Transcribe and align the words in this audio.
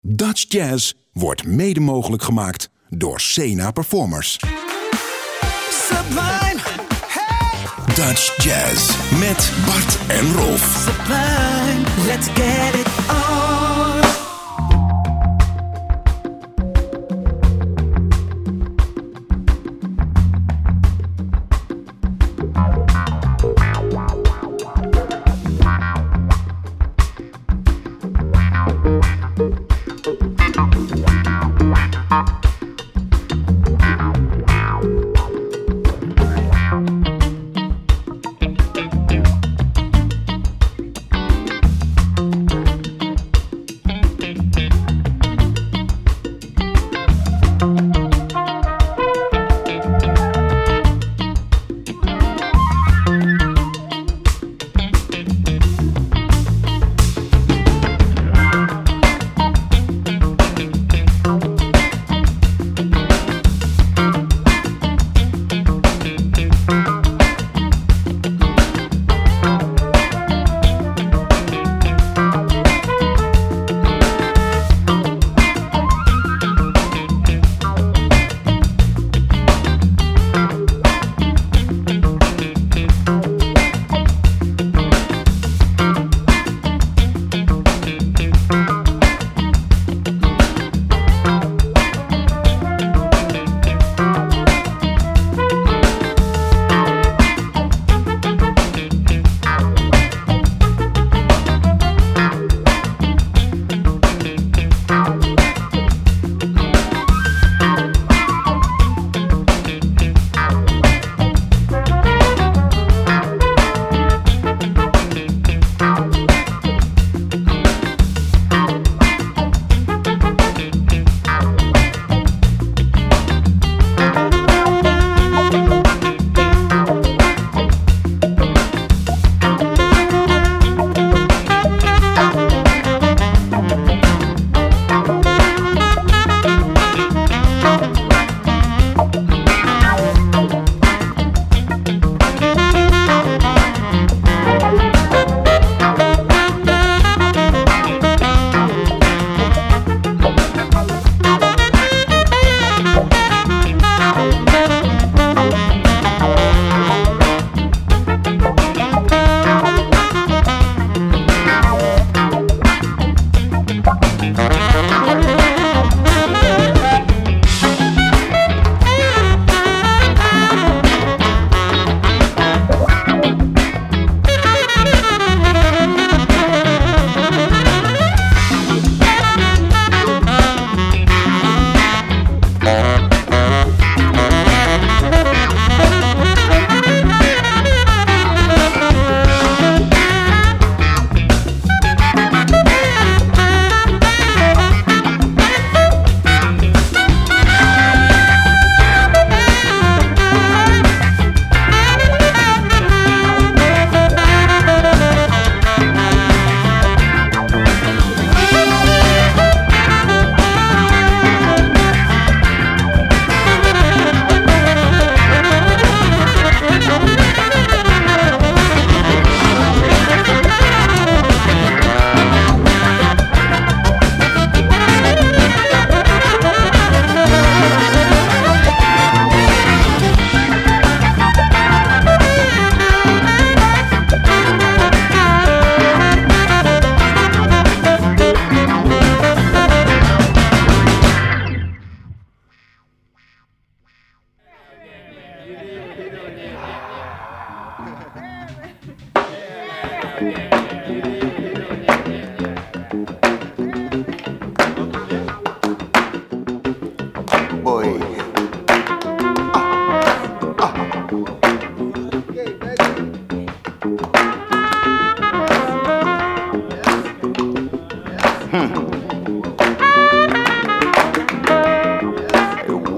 Dutch 0.00 0.44
Jazz 0.48 0.92
wordt 1.12 1.46
mede 1.46 1.80
mogelijk 1.80 2.22
gemaakt 2.22 2.70
door 2.88 3.20
Sena 3.20 3.70
Performers. 3.70 4.38
Sublime, 5.70 6.60
hey, 7.06 7.94
Dutch 7.94 8.44
Jazz 8.44 8.96
met 9.18 9.52
Bart 9.66 9.98
en 10.08 10.34
Rolf. 10.34 10.86
sublime, 10.86 12.06
let's 12.06 12.26
get 12.26 12.74
it 12.74 12.86
on. 13.08 13.27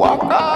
Walker. 0.00 0.49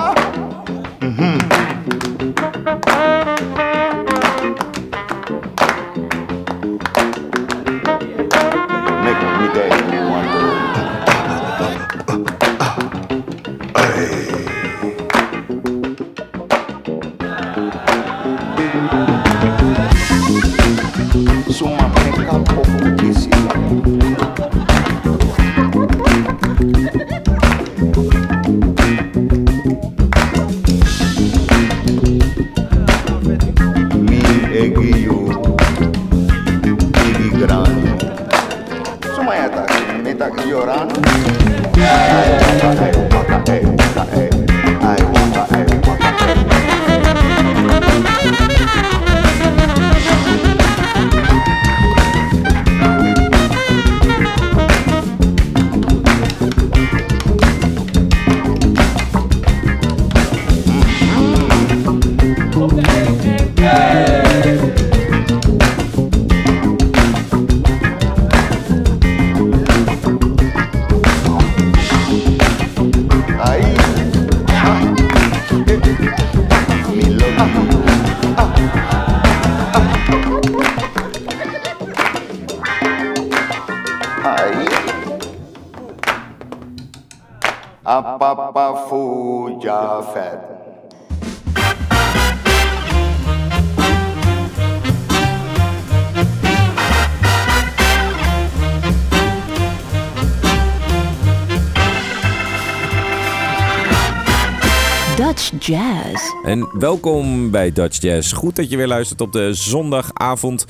Jazz. 105.58 106.32
En 106.44 106.68
welkom 106.72 107.50
bij 107.50 107.72
Dutch 107.72 108.00
Jazz. 108.00 108.32
Goed 108.32 108.56
dat 108.56 108.70
je 108.70 108.76
weer 108.76 108.86
luistert 108.86 109.20
op 109.20 109.32
de 109.32 109.54
zondagavond 109.54 110.64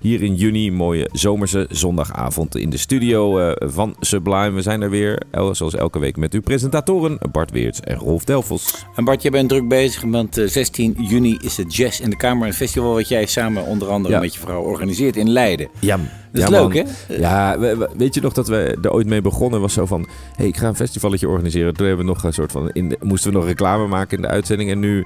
hier 0.00 0.22
in 0.22 0.34
juni. 0.34 0.70
Mooie 0.72 1.08
zomerse 1.12 1.66
zondagavond 1.70 2.56
in 2.56 2.70
de 2.70 2.76
studio 2.76 3.38
eh, 3.38 3.68
van 3.70 3.94
Sublime. 4.00 4.50
We 4.50 4.62
zijn 4.62 4.82
er 4.82 4.90
weer, 4.90 5.22
zoals 5.52 5.74
elke 5.74 5.98
week, 5.98 6.16
met 6.16 6.34
uw 6.34 6.40
presentatoren 6.40 7.18
Bart 7.32 7.50
Weerts 7.50 7.80
en 7.80 7.96
Rolf 7.96 8.24
Delfels. 8.24 8.84
En 8.96 9.04
Bart, 9.04 9.22
jij 9.22 9.30
bent 9.30 9.48
druk 9.48 9.68
bezig, 9.68 10.02
want 10.02 10.36
eh, 10.38 10.46
16 10.48 10.96
juni 10.98 11.38
is 11.42 11.56
het 11.56 11.74
Jazz 11.76 12.00
in 12.00 12.10
de 12.10 12.16
Kamer. 12.16 12.46
Een 12.46 12.52
festival 12.54 12.94
wat 12.94 13.08
jij 13.08 13.26
samen 13.26 13.64
onder 13.64 13.88
andere 13.88 14.14
Ja. 14.14 14.20
met 14.20 14.34
je 14.34 14.40
vrouw 14.40 14.62
organiseert 14.62 15.16
in 15.16 15.28
Leiden. 15.30 15.68
Ja, 15.78 15.96
Dat 16.32 16.42
is 16.42 16.48
ja, 16.48 16.66
leuk, 16.66 16.74
hè? 16.74 17.14
Ja, 17.14 17.58
we- 17.58 17.76
we- 17.76 17.88
weet 17.96 18.14
je 18.14 18.20
nog 18.20 18.32
dat 18.32 18.48
we 18.48 18.78
er 18.82 18.92
ooit 18.92 19.06
mee 19.06 19.20
begonnen? 19.20 19.60
Was 19.60 19.72
zo 19.72 19.86
van, 19.86 20.08
hey, 20.36 20.46
ik 20.46 20.56
ga 20.56 20.68
een 20.68 20.74
festivalletje 20.76 21.28
organiseren. 21.28 21.74
Toen 21.74 21.86
hebben 21.86 22.06
we 22.06 22.12
nog 22.12 22.22
een 22.24 22.32
soort 22.32 22.52
van, 22.52 22.70
in 22.72 22.88
de- 22.88 22.98
moesten 23.02 23.30
we 23.32 23.36
nog 23.38 23.46
reclame 23.46 23.86
maken 23.86 24.16
in 24.16 24.22
de 24.22 24.28
uitzending. 24.28 24.70
En 24.70 24.78
nu 24.78 25.04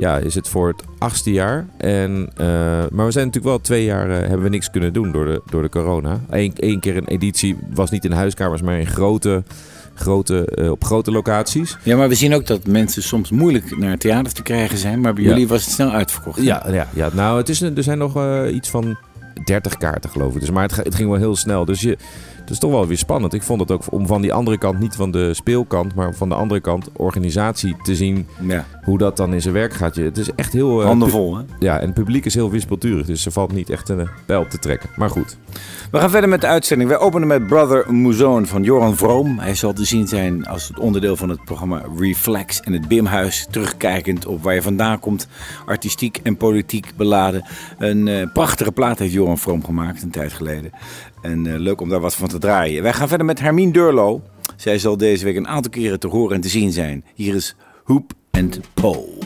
ja, 0.00 0.16
is 0.18 0.34
het 0.34 0.48
voor 0.48 0.68
het 0.68 0.82
achtste 0.98 1.32
jaar. 1.32 1.66
En, 1.76 2.30
eh, 2.36 2.46
maar 2.90 3.06
we 3.06 3.10
zijn 3.12 3.26
natuurlijk 3.26 3.44
wel 3.44 3.60
twee 3.60 3.84
jaar, 3.84 4.10
eh, 4.10 4.16
hebben 4.18 4.42
we 4.42 4.48
niks 4.48 4.70
kunnen 4.70 4.92
doen 4.92 5.12
door 5.12 5.24
de, 5.24 5.42
door 5.50 5.62
de 5.62 5.68
corona. 5.68 6.20
Eén 6.30 6.52
één 6.56 6.80
keer 6.80 6.96
een 6.96 7.06
editie, 7.08 7.56
was 7.74 7.90
niet 7.90 8.04
in 8.04 8.12
huiskamers, 8.12 8.62
maar 8.62 8.78
in 8.78 8.86
grote, 8.86 9.42
grote, 9.94 10.44
eh, 10.44 10.70
op 10.70 10.84
grote 10.84 11.10
locaties. 11.10 11.76
Ja, 11.82 11.96
maar 11.96 12.08
we 12.08 12.14
zien 12.14 12.34
ook 12.34 12.46
dat 12.46 12.66
mensen 12.66 13.02
soms 13.02 13.30
moeilijk 13.30 13.78
naar 13.78 13.98
theaters 13.98 14.34
te 14.34 14.42
krijgen 14.42 14.78
zijn. 14.78 15.00
Maar 15.00 15.14
bij 15.14 15.22
Ja. 15.22 15.28
jullie 15.28 15.48
was 15.48 15.64
het 15.64 15.74
snel 15.74 15.90
uitverkocht. 15.90 16.42
Ja, 16.42 16.66
ja, 16.70 16.86
ja. 16.94 17.08
nou, 17.12 17.38
het 17.38 17.48
is, 17.48 17.60
er 17.62 17.82
zijn 17.82 17.98
nog 17.98 18.46
iets 18.46 18.68
van 18.70 18.96
30 19.44 19.76
kaarten, 19.76 20.10
geloof 20.10 20.34
ik. 20.34 20.40
Dus, 20.40 20.50
maar 20.50 20.62
het, 20.62 20.76
het 20.76 20.94
ging 20.94 21.08
wel 21.10 21.18
heel 21.18 21.36
snel. 21.36 21.64
Dus 21.64 21.80
je, 21.80 21.88
het 22.39 22.39
is 22.50 22.58
toch 22.58 22.70
wel 22.70 22.86
weer 22.86 22.98
spannend. 22.98 23.32
Ik 23.34 23.42
vond 23.42 23.60
het 23.60 23.70
ook 23.70 23.82
om 23.90 24.06
van 24.06 24.20
die 24.20 24.32
andere 24.32 24.58
kant, 24.58 24.78
niet 24.78 24.94
van 24.94 25.10
de 25.10 25.34
speelkant, 25.34 25.94
maar 25.94 26.14
van 26.14 26.28
de 26.28 26.34
andere 26.34 26.60
kant, 26.60 26.88
organisatie 26.96 27.76
te 27.82 27.96
zien 27.96 28.26
Ja, 28.46 28.64
hoe 28.84 28.98
dat 28.98 29.16
dan 29.16 29.34
in 29.34 29.42
zijn 29.42 29.54
werk 29.54 29.72
gaat. 29.74 29.94
Je, 29.94 30.02
het 30.02 30.18
is 30.18 30.34
echt 30.34 30.52
heel. 30.52 30.80
eh, 30.80 30.86
handen 30.86 31.08
pu- 31.08 31.14
vol, 31.14 31.36
hè? 31.36 31.42
Ja, 31.58 31.78
en 31.78 31.84
het 31.84 31.94
publiek 31.94 32.24
is 32.24 32.34
heel 32.34 32.50
wispelturig. 32.50 33.06
Dus 33.06 33.26
er 33.26 33.32
valt 33.32 33.52
niet 33.52 33.70
echt 33.70 33.88
een 33.88 34.00
eh, 34.00 34.08
pijl 34.26 34.46
te 34.48 34.58
trekken. 34.58 34.88
Maar 34.96 35.10
goed. 35.10 35.36
We 35.90 35.98
gaan 35.98 36.10
verder 36.10 36.28
met 36.30 36.40
de 36.40 36.46
uitzending. 36.46 36.90
Wij 36.90 36.98
openen 36.98 37.28
met 37.28 37.46
Brother 37.46 37.94
Mouzon 37.94 38.46
van 38.46 38.62
Joran 38.62 38.96
Vroom. 38.96 39.38
Hij 39.38 39.54
zal 39.54 39.72
te 39.72 39.84
zien 39.84 40.08
zijn 40.08 40.46
als 40.46 40.68
het 40.68 40.78
onderdeel 40.78 41.16
van 41.16 41.28
het 41.28 41.44
programma 41.44 41.82
Reflex 41.98 42.60
en 42.60 42.72
het 42.72 42.88
Bimhuis. 42.88 43.46
Terugkijkend 43.50 44.26
op 44.26 44.42
waar 44.42 44.54
je 44.54 44.62
vandaan 44.62 45.00
komt. 45.00 45.26
Artistiek 45.66 46.20
en 46.22 46.36
politiek 46.36 46.92
beladen. 46.96 47.44
Een 47.78 48.08
eh, 48.08 48.32
prachtige 48.32 48.72
plaat 48.72 48.98
heeft 48.98 49.12
Joran 49.12 49.38
Vroom 49.38 49.64
gemaakt 49.64 50.02
een 50.02 50.10
tijd 50.10 50.32
geleden. 50.32 50.70
En 51.22 51.46
eh, 51.46 51.58
leuk 51.58 51.80
om 51.80 51.88
daar 51.88 52.00
wat 52.00 52.14
van 52.14 52.28
te 52.28 52.38
draaien. 52.38 52.82
Wij 52.82 52.92
gaan 52.92 53.08
verder 53.08 53.26
met 53.26 53.40
Hermine 53.40 53.72
Durlo. 53.72 54.22
Zij 54.56 54.78
zal 54.78 54.96
deze 54.96 55.24
week 55.24 55.36
een 55.36 55.48
aantal 55.48 55.70
keren 55.70 56.00
te 56.00 56.08
horen 56.08 56.34
en 56.34 56.40
te 56.40 56.48
zien 56.48 56.72
zijn. 56.72 57.04
Hier 57.14 57.34
is 57.34 57.56
Hoop 57.84 58.12
and 58.30 58.60
Pole. 58.74 59.18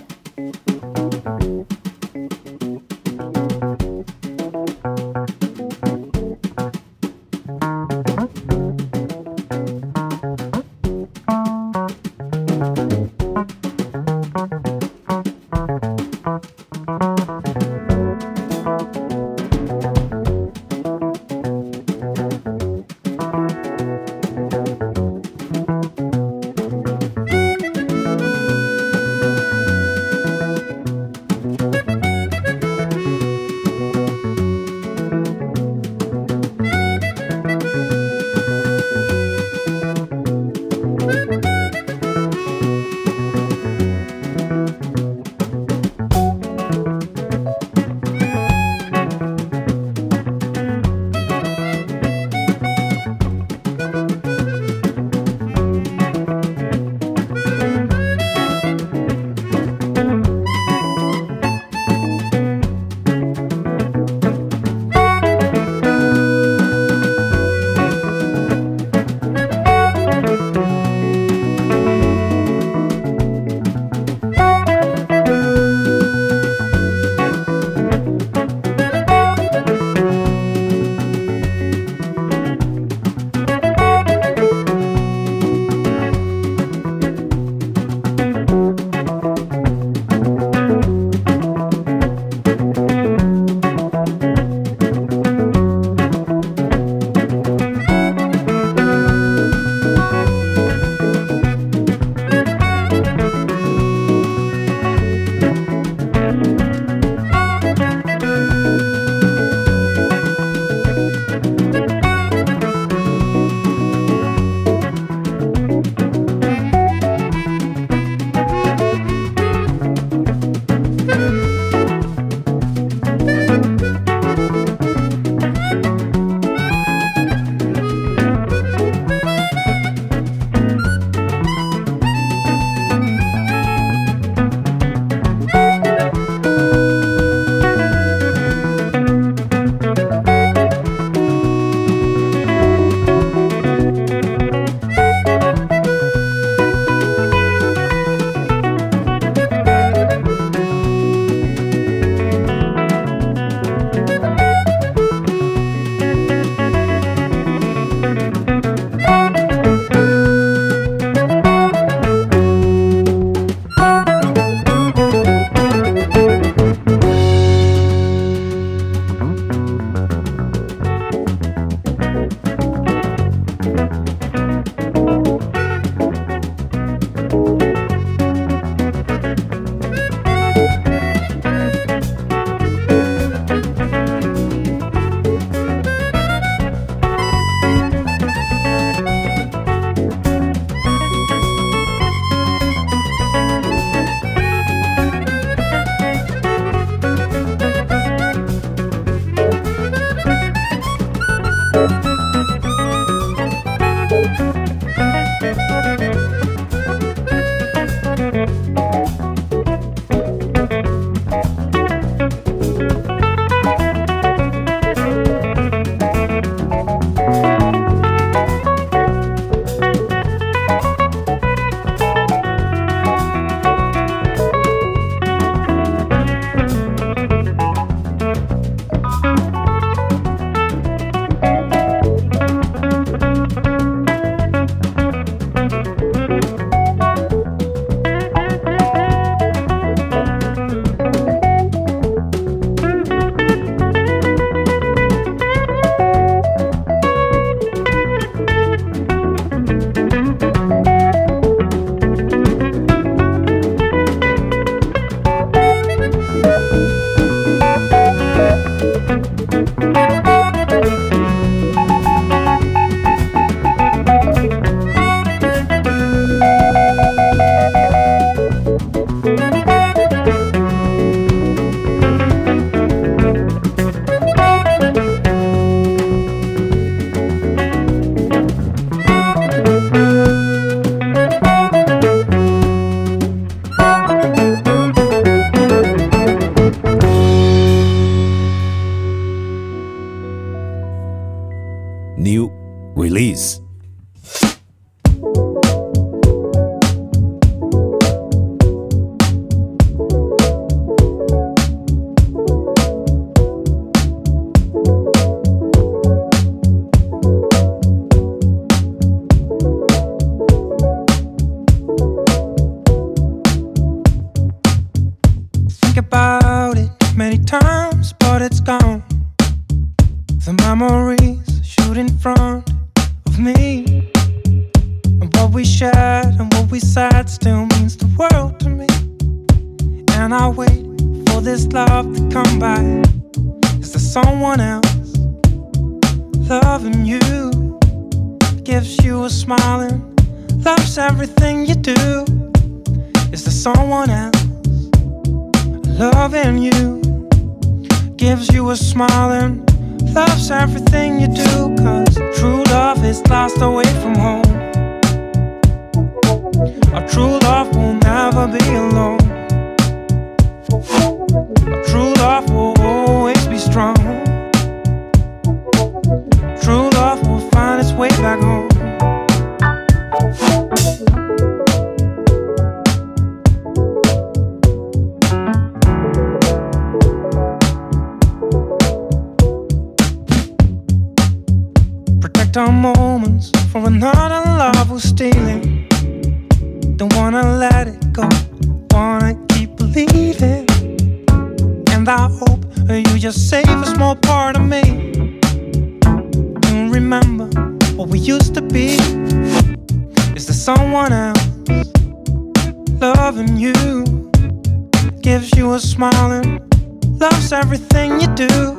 Everything 408.04 408.20
you 408.20 408.34
do. 408.34 408.76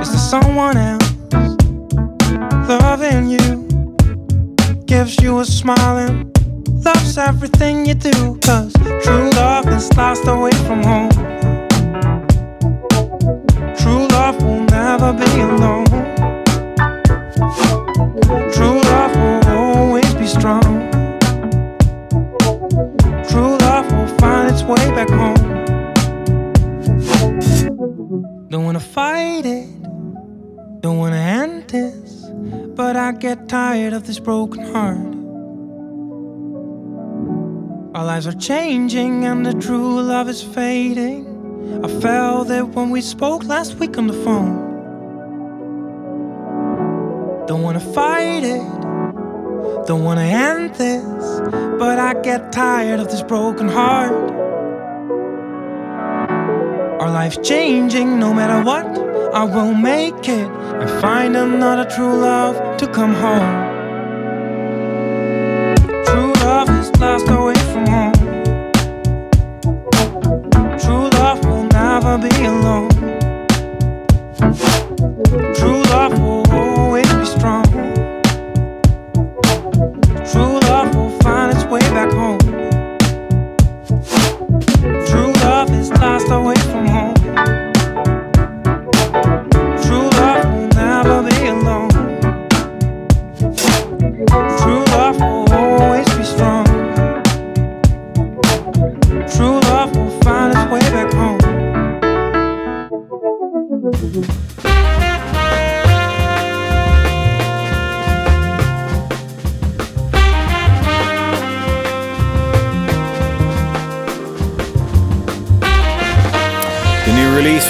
Is 0.00 0.10
there 0.10 0.18
someone 0.18 0.76
else 0.76 1.12
loving 2.68 3.28
you? 3.28 3.66
Gives 4.86 5.20
you 5.20 5.40
a 5.40 5.44
smile 5.44 5.98
and 5.98 6.84
loves 6.84 7.16
everything 7.18 7.86
you 7.86 7.94
do. 7.94 8.38
Cause 8.42 8.72
true 9.02 9.30
love 9.30 9.68
is 9.68 9.92
lost 9.96 10.26
away 10.26 10.52
from 10.66 10.82
home. 10.82 11.10
True 13.76 14.06
love 14.08 14.42
will 14.42 14.64
never 14.64 15.12
be 15.12 15.40
alone. 15.40 15.86
True 18.52 18.80
love 18.80 19.14
will 19.16 19.48
always 19.48 20.14
be 20.14 20.26
strong. 20.26 20.90
True 23.28 23.56
love 23.58 23.90
will 23.92 24.18
find 24.18 24.50
its 24.50 24.62
way 24.62 24.90
back 24.90 25.10
home. 25.10 25.37
Fight 28.98 29.46
it, 29.46 29.68
don't 30.80 30.98
wanna 30.98 31.24
end 31.40 31.68
this, 31.68 32.26
but 32.74 32.96
I 32.96 33.12
get 33.12 33.48
tired 33.48 33.92
of 33.92 34.08
this 34.08 34.18
broken 34.18 34.60
heart. 34.72 35.12
Our 37.94 38.04
lives 38.04 38.26
are 38.26 38.38
changing 38.50 39.24
and 39.24 39.46
the 39.46 39.54
true 39.54 40.02
love 40.02 40.28
is 40.28 40.42
fading. 40.42 41.22
I 41.84 41.88
felt 42.00 42.50
it 42.50 42.66
when 42.74 42.90
we 42.90 43.00
spoke 43.00 43.44
last 43.44 43.76
week 43.76 43.96
on 43.98 44.08
the 44.08 44.18
phone. 44.24 44.56
Don't 47.46 47.62
wanna 47.62 47.86
fight 47.98 48.42
it, 48.42 48.66
don't 49.86 50.02
wanna 50.02 50.28
end 50.50 50.74
this, 50.74 51.24
but 51.78 52.00
I 52.00 52.14
get 52.22 52.50
tired 52.50 52.98
of 52.98 53.06
this 53.12 53.22
broken 53.22 53.68
heart. 53.68 54.28
Our 57.00 57.10
life's 57.10 57.38
changing 57.38 58.18
no 58.18 58.34
matter 58.34 58.60
what, 58.64 58.84
I 59.32 59.44
will 59.44 59.72
make 59.72 60.28
it 60.28 60.48
and 60.48 60.90
find 61.00 61.36
another 61.36 61.88
true 61.88 62.18
love 62.18 62.76
to 62.78 62.88
come 62.88 63.14
home. 63.14 63.67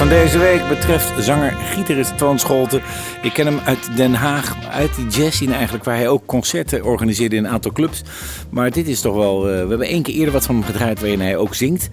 Van 0.08 0.16
deze 0.16 0.38
week 0.38 0.68
betreft 0.68 1.12
zanger-gitarist 1.24 2.16
Twan 2.16 2.38
Scholten. 2.38 2.82
Ik 3.22 3.32
ken 3.32 3.46
hem 3.46 3.58
uit 3.64 3.96
Den 3.96 4.14
Haag, 4.14 4.56
uit 4.70 4.94
die 4.96 5.06
jazzscene 5.06 5.52
eigenlijk, 5.54 5.84
waar 5.84 5.96
hij 5.96 6.08
ook 6.08 6.26
concerten 6.26 6.84
organiseerde 6.84 7.36
in 7.36 7.44
een 7.44 7.50
aantal 7.50 7.72
clubs. 7.72 8.02
Maar 8.50 8.70
dit 8.70 8.88
is 8.88 9.00
toch 9.00 9.14
wel... 9.14 9.48
eh, 9.48 9.52
we 9.62 9.68
hebben 9.68 9.86
één 9.86 10.02
keer 10.02 10.14
eerder 10.14 10.32
wat 10.32 10.46
van 10.46 10.54
hem 10.54 10.64
gedraaid 10.64 11.00
waarin 11.00 11.20
hij 11.20 11.36
ook 11.36 11.54
zingt. 11.54 11.90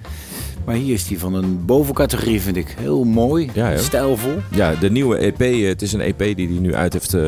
Maar 0.65 0.75
hier 0.75 0.93
is 0.93 1.07
hij 1.07 1.17
van 1.17 1.33
een 1.33 1.65
bovencategorie, 1.65 2.41
vind 2.41 2.55
ik. 2.55 2.75
Heel 2.79 3.03
mooi, 3.03 3.49
Ja, 3.53 3.77
stijlvol. 3.77 4.37
Ja, 4.51 4.73
de 4.79 4.91
nieuwe 4.91 5.17
EP. 5.17 5.41
eh, 5.41 5.67
Het 5.67 5.81
is 5.81 5.93
een 5.93 6.01
EP 6.01 6.19
die 6.35 6.47
hij 6.47 6.57
nu 6.59 6.75
uit 6.75 6.93
heeft 6.93 7.13
eh, 7.13 7.27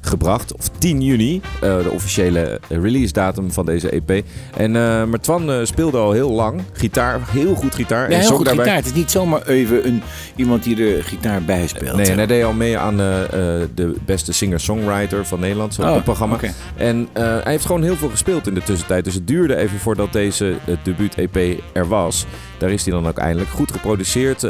gebracht. 0.00 0.54
Of 0.54 0.68
10 0.78 1.00
juni, 1.00 1.40
eh, 1.54 1.60
de 1.82 1.90
officiële 1.90 2.60
release 2.68 3.12
datum 3.12 3.52
van 3.52 3.66
deze 3.66 3.90
EP. 3.94 4.10
En, 4.56 4.76
eh 4.76 5.04
maar 5.04 5.20
Twan 5.20 5.50
eh, 5.50 5.58
speelde 5.62 5.98
al 5.98 6.12
heel 6.12 6.30
lang 6.30 6.60
gitaar. 6.72 7.20
Heel 7.30 7.54
goed 7.54 7.74
gitaar. 7.74 8.10
Ja, 8.10 8.16
en 8.16 8.20
heel 8.20 8.36
goed 8.36 8.44
daarbij- 8.44 8.64
gitaar. 8.64 8.78
Het 8.78 8.86
is 8.86 8.92
niet 8.94 9.10
zomaar 9.10 9.46
even 9.46 9.86
een, 9.86 10.02
iemand 10.36 10.62
die 10.62 10.74
de 10.74 10.98
gitaar 11.02 11.42
bijspeelt. 11.42 11.96
Nee, 11.96 12.06
en 12.10 12.16
hij 12.16 12.26
deed 12.26 12.44
al 12.44 12.52
mee 12.52 12.78
aan 12.78 12.96
de 12.96 13.94
beste 14.04 14.32
singer-songwriter 14.32 15.26
van 15.26 15.40
Nederland, 15.40 15.74
zo'n 15.74 15.88
Oh, 15.88 16.02
programma. 16.02 16.36
En 16.76 17.08
hij 17.12 17.40
heeft 17.44 17.66
gewoon 17.66 17.82
heel 17.82 17.96
veel 17.96 18.08
gespeeld 18.08 18.46
in 18.46 18.54
de 18.54 18.62
tussentijd. 18.62 19.04
Dus 19.04 19.14
het 19.14 19.26
duurde 19.26 19.56
even 19.56 19.78
voordat 19.78 20.12
deze 20.12 20.54
debuut-EP 20.82 21.60
er 21.72 21.88
was. 21.88 22.26
Daar 22.58 22.70
is 22.70 22.84
hij 22.84 22.92
dan 22.94 23.06
ook 23.08 23.18
eindelijk 23.18 23.50
goed 23.50 23.72
geproduceerd. 23.72 24.46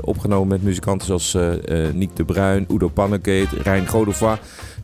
opgenomen 0.00 0.48
met 0.48 0.62
muzikanten 0.62 1.06
zoals 1.06 1.34
eh, 1.34 1.48
Nick 1.92 2.16
de 2.16 2.24
Bruin, 2.24 2.66
Udo 2.70 2.88
Pannekate, 2.88 3.56
Rijn 3.62 3.86
Godefroy. 3.88 4.36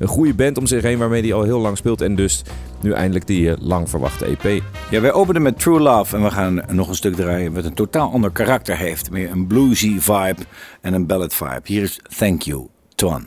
Een 0.02 0.08
goede 0.08 0.34
band 0.34 0.58
om 0.58 0.66
zich 0.66 0.82
heen 0.82 0.98
waarmee 0.98 1.22
hij 1.22 1.32
al 1.32 1.42
heel 1.42 1.58
lang 1.58 1.76
speelt. 1.76 2.00
En 2.00 2.14
dus 2.14 2.42
nu 2.80 2.92
eindelijk 2.92 3.26
die 3.26 3.50
eh, 3.50 3.56
lang 3.60 3.90
verwachte 3.90 4.24
EP. 4.24 4.62
Ja, 4.90 5.00
wij 5.00 5.12
openen 5.12 5.42
met 5.42 5.58
True 5.58 5.80
Love 5.80 6.16
en 6.16 6.22
we 6.22 6.30
gaan 6.30 6.62
nog 6.70 6.88
een 6.88 6.94
stuk 6.94 7.14
draaien 7.14 7.52
wat 7.52 7.64
een 7.64 7.74
totaal 7.74 8.12
ander 8.12 8.30
karakter 8.30 8.76
heeft. 8.76 9.10
Meer 9.10 9.30
een 9.30 9.46
bluesy 9.46 10.00
vibe 10.00 10.42
en 10.80 10.94
een 10.94 11.06
ballad 11.06 11.34
vibe. 11.34 11.60
Hier 11.64 11.82
is 11.82 12.00
Thank 12.18 12.42
You, 12.42 12.66
Twan. 12.94 13.26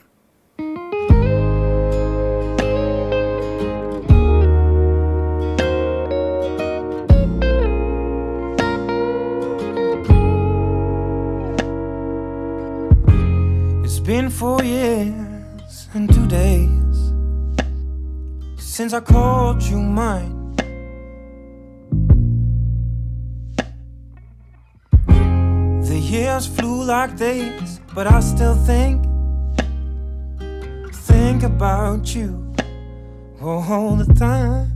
It's 13.83 14.01
been 14.01 14.31
four 14.31 14.63
years 14.63 15.24
been 15.95 16.07
two 16.09 16.27
days 16.27 17.13
since 18.57 18.91
I 18.91 18.99
called 18.99 19.63
you 19.63 19.77
mine. 19.77 20.53
The 25.87 25.97
years 25.97 26.47
flew 26.47 26.83
like 26.83 27.15
days, 27.15 27.79
but 27.93 28.07
I 28.07 28.19
still 28.19 28.55
think, 28.55 29.05
think 31.07 31.43
about 31.43 32.13
you 32.13 32.53
all 33.39 33.95
the 33.95 34.13
time. 34.15 34.73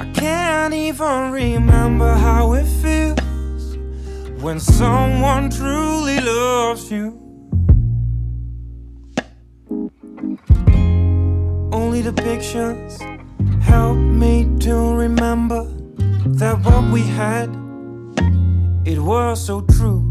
I 0.00 0.06
can't 0.12 0.74
even 0.74 1.30
remember 1.30 2.14
how 2.14 2.54
it 2.54 2.66
feels 2.82 3.76
when 4.42 4.58
someone 4.58 5.50
truly 5.50 6.18
loves 6.18 6.90
you. 6.90 7.23
Only 11.74 12.02
the 12.02 12.12
pictures 12.12 13.00
help 13.60 13.96
me 13.96 14.46
to 14.60 14.74
remember 14.94 15.64
that 16.40 16.56
what 16.64 16.84
we 16.92 17.02
had, 17.02 17.50
it 18.84 19.00
was 19.00 19.44
so 19.44 19.62
true. 19.62 20.02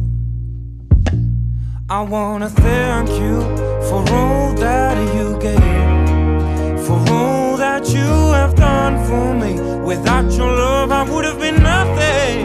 I 1.89 2.01
wanna 2.01 2.49
thank 2.49 3.07
you 3.11 3.39
for 3.87 4.01
all 4.19 4.53
that 4.55 4.97
you 5.15 5.37
gave, 5.39 6.85
for 6.85 6.99
all 7.13 7.55
that 7.55 7.87
you 7.95 8.11
have 8.39 8.55
done 8.55 8.95
for 9.07 9.33
me. 9.33 9.53
Without 9.85 10.29
your 10.33 10.51
love, 10.51 10.91
I 10.91 11.03
would 11.09 11.23
have 11.23 11.39
been 11.39 11.63
nothing. 11.63 12.41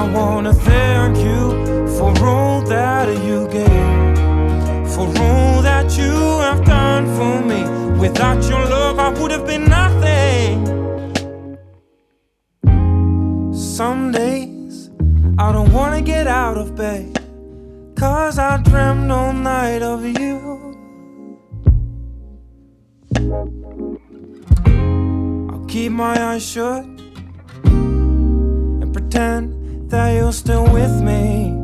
I 0.00 0.02
wanna 0.12 0.52
thank 0.52 1.16
you 1.16 1.40
for 1.96 2.12
all 2.22 2.60
that 2.74 3.08
you 3.24 3.48
gave, 3.48 3.81
for 5.06 5.22
all 5.22 5.62
that 5.62 5.96
you 5.96 6.12
have 6.46 6.64
done 6.64 7.06
for 7.16 7.44
me. 7.44 7.62
Without 7.98 8.42
your 8.48 8.64
love, 8.66 8.98
I 8.98 9.10
would 9.20 9.30
have 9.30 9.46
been 9.46 9.68
nothing. 9.68 10.66
Some 13.52 14.12
days 14.12 14.90
I 15.38 15.50
don't 15.52 15.72
wanna 15.72 16.02
get 16.02 16.26
out 16.26 16.56
of 16.56 16.76
bed. 16.76 17.18
Cause 17.96 18.38
I 18.38 18.58
dreamed 18.58 19.10
all 19.10 19.32
night 19.32 19.82
of 19.82 20.04
you. 20.04 20.38
I'll 25.52 25.64
keep 25.66 25.92
my 25.92 26.14
eyes 26.28 26.44
shut 26.44 26.84
and 27.64 28.92
pretend 28.92 29.90
that 29.90 30.14
you're 30.16 30.32
still 30.32 30.64
with 30.72 31.00
me. 31.00 31.61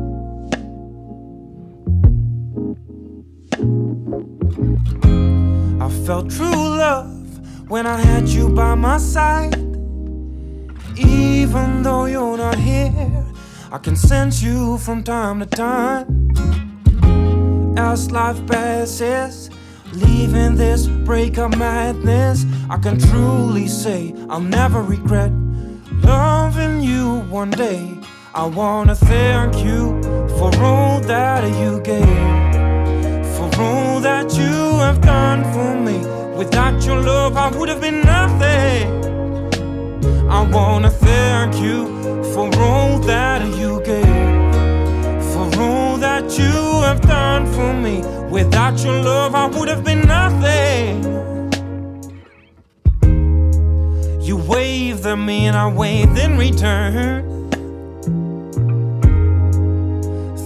I 5.89 5.91
felt 6.05 6.29
true 6.29 6.77
love 6.77 7.09
when 7.67 7.87
I 7.87 7.97
had 7.99 8.29
you 8.29 8.47
by 8.47 8.75
my 8.75 8.99
side. 8.99 9.55
Even 10.95 11.81
though 11.81 12.05
you're 12.05 12.37
not 12.37 12.59
here, 12.59 13.25
I 13.71 13.79
can 13.79 13.95
sense 13.95 14.39
you 14.39 14.77
from 14.77 15.01
time 15.03 15.39
to 15.39 15.47
time. 15.47 16.29
As 17.75 18.11
life 18.11 18.39
passes, 18.45 19.49
leaving 19.91 20.53
this 20.53 20.85
break 20.85 21.39
of 21.39 21.57
madness, 21.57 22.45
I 22.69 22.77
can 22.77 22.99
truly 22.99 23.67
say 23.67 24.13
I'll 24.29 24.41
never 24.41 24.83
regret 24.83 25.31
loving 26.03 26.81
you 26.81 27.21
one 27.31 27.49
day. 27.49 27.97
I 28.35 28.45
wanna 28.45 28.93
thank 28.93 29.55
you 29.65 29.99
for 30.37 30.55
all 30.61 30.99
that 30.99 31.43
you 31.59 31.81
gave, 31.81 32.48
all 33.59 33.99
that 33.99 34.33
you 34.37 34.77
have 34.79 35.01
done 35.01 35.43
for 35.53 35.75
me. 35.75 35.97
Without 36.37 36.85
your 36.85 37.01
love, 37.01 37.35
I 37.35 37.49
would 37.55 37.69
have 37.69 37.81
been 37.81 38.01
nothing. 38.01 38.87
I 40.29 40.41
wanna 40.43 40.89
thank 40.89 41.55
you 41.61 41.87
for 42.33 42.47
all 42.61 42.99
that 42.99 43.41
you 43.57 43.81
gave, 43.83 45.23
for 45.33 45.45
all 45.61 45.97
that 45.97 46.37
you 46.37 46.53
have 46.87 47.01
done 47.01 47.45
for 47.47 47.73
me. 47.73 48.01
Without 48.29 48.83
your 48.83 49.01
love, 49.01 49.35
I 49.35 49.47
would 49.47 49.67
have 49.67 49.83
been 49.83 50.07
nothing. 50.07 50.95
You 54.21 54.37
waved 54.37 55.05
at 55.05 55.17
me 55.17 55.47
and 55.47 55.57
I 55.57 55.67
waved 55.67 56.17
in 56.17 56.37
return. 56.37 57.25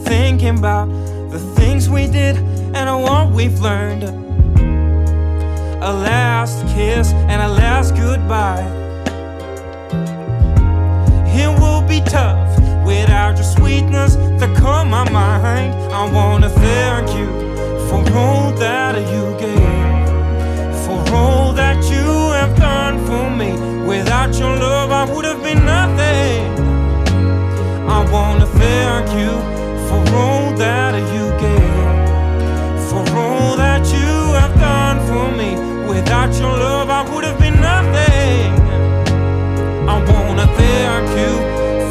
Thinking 0.06 0.58
about 0.58 0.88
the 1.32 1.39
things 1.56 1.89
we 1.89 2.08
did 2.08 2.38
and 2.73 2.89
what 3.01 3.31
we've 3.31 3.59
learned. 3.59 4.03
A 5.83 5.91
last 5.93 6.65
kiss 6.75 7.12
and 7.31 7.41
a 7.41 7.47
last 7.47 7.95
goodbye. 7.95 8.67
It 11.36 11.49
will 11.59 11.81
be 11.81 12.01
tough 12.01 12.57
without 12.86 13.36
your 13.36 13.43
sweetness 13.43 14.15
to 14.15 14.53
calm 14.57 14.89
my 14.89 15.09
mind. 15.09 15.73
I 15.91 16.12
wanna 16.12 16.49
thank 16.49 17.09
you 17.17 17.27
for 17.88 18.01
all 18.17 18.51
that 18.53 18.95
you 19.13 19.23
gave, 19.39 20.73
for 20.86 20.99
all 21.15 21.53
that 21.53 21.83
you 21.91 22.07
have 22.39 22.55
done 22.57 22.95
for 23.05 23.29
me. 23.29 23.51
Without 23.88 24.33
your 24.39 24.55
love, 24.55 24.91
I 24.91 25.03
would 25.13 25.25
have 25.25 25.41
been 25.43 25.65
nothing. 25.65 26.41
I 27.97 27.99
wanna 28.12 28.47
thank 28.47 29.07
you 29.19 29.33
for 29.88 30.01
all 30.15 30.53
that 30.63 30.93
you 31.13 31.25
gave, 31.45 31.92
for 32.93 33.06
all 33.17 33.58
that 33.58 33.84
you 33.97 34.13
have 34.39 34.53
done 34.60 34.97
for 35.10 35.25
me. 35.39 35.51
Without 35.93 36.32
your 36.41 36.56
love, 36.65 36.89
I 36.99 37.01
would 37.10 37.23
have 37.29 37.39
been 37.39 37.60
nothing. 37.71 38.49
I 39.93 39.95
wanna 40.12 40.47
thank 40.62 41.08
you 41.21 41.34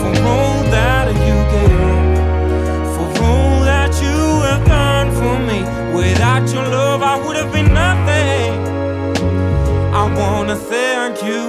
for 0.01 0.12
all 0.35 0.61
that 0.77 1.07
you 1.29 1.38
gave, 1.57 2.12
for 2.95 3.09
all 3.31 3.57
that 3.73 3.93
you 4.05 4.19
have 4.49 4.65
done 4.81 5.09
for 5.21 5.37
me. 5.49 5.61
Without 6.01 6.45
your 6.55 6.69
love, 6.79 7.03
I 7.03 7.17
would 7.23 7.37
have 7.43 7.53
been 7.53 7.73
nothing. 7.85 8.53
I 10.03 10.05
wanna 10.21 10.57
thank 10.75 11.15
you 11.29 11.43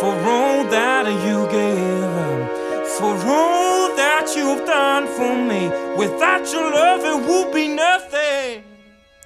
for 0.00 0.14
all 0.34 0.60
that 0.76 1.06
you 1.26 1.38
gave, 1.58 2.40
for 2.98 3.14
all 3.38 3.82
that 4.02 4.26
you've 4.36 4.64
done 4.66 5.06
for 5.16 5.34
me. 5.50 5.62
Without 6.02 6.44
your 6.52 6.68
love, 6.78 7.00
it 7.12 7.18
would 7.28 7.50
be 7.54 7.68
nothing. 7.68 8.05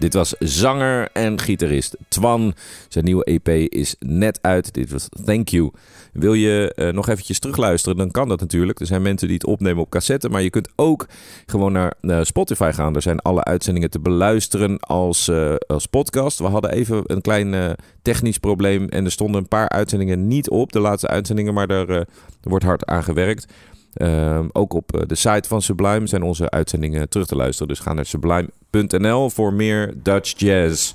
Dit 0.01 0.15
was 0.15 0.35
zanger 0.39 1.09
en 1.13 1.41
gitarist 1.41 1.97
Twan. 2.09 2.55
Zijn 2.89 3.05
nieuwe 3.05 3.25
EP 3.25 3.49
is 3.73 3.97
net 3.99 4.39
uit. 4.43 4.75
Dit 4.75 4.91
was 4.91 5.09
Thank 5.25 5.49
You. 5.49 5.71
Wil 6.13 6.35
je 6.35 6.73
eh, 6.75 6.89
nog 6.89 7.09
eventjes 7.09 7.39
terugluisteren, 7.39 7.97
dan 7.97 8.11
kan 8.11 8.29
dat 8.29 8.41
natuurlijk. 8.41 8.81
Er 8.81 8.87
zijn 8.87 9.03
mensen 9.03 9.27
die 9.27 9.37
het 9.37 9.47
opnemen 9.47 9.83
op 9.83 9.91
cassette. 9.91 10.29
Maar 10.29 10.43
je 10.43 10.51
kunt 10.51 10.69
ook 10.77 11.07
gewoon 11.47 11.93
naar 12.01 12.27
Spotify 12.27 12.71
gaan. 12.75 12.95
Er 12.95 13.03
zijn 13.03 13.21
alle 13.21 13.45
uitzendingen 13.45 13.91
te 13.91 14.01
beluisteren 14.01 14.81
als, 14.81 15.29
eh, 15.29 15.55
als 15.67 15.87
podcast. 15.87 16.39
We 16.39 16.45
hadden 16.45 16.73
even 16.73 17.03
een 17.07 17.21
klein 17.21 17.55
eh, 17.55 17.71
technisch 18.03 18.39
probleem. 18.39 18.89
En 18.89 19.05
er 19.05 19.11
stonden 19.11 19.41
een 19.41 19.49
paar 19.49 19.69
uitzendingen 19.69 20.29
niet 20.29 20.51
op. 20.51 20.73
De 20.73 20.81
laatste 20.81 21.09
uitzendingen, 21.09 21.55
maar 21.55 21.67
daar, 21.67 22.07
wordt 22.41 22.65
hard 22.65 22.87
aan 22.87 23.05
gewerkt. 23.05 23.53
Ehm, 23.95 24.49
ook 24.53 24.73
op 24.73 24.95
eh, 24.95 25.01
de 25.07 25.15
site 25.15 25.49
van 25.49 25.63
Sublime 25.63 26.07
zijn 26.07 26.23
onze 26.23 26.51
uitzendingen 26.51 27.09
terug 27.09 27.27
te 27.27 27.37
luisteren. 27.37 27.69
Dus 27.69 27.79
ga 27.79 27.93
naar 27.93 28.07
sublime.nl 28.07 29.31
voor 29.31 29.53
meer 29.53 29.95
Dutch 30.03 30.39
Jazz. 30.39 30.95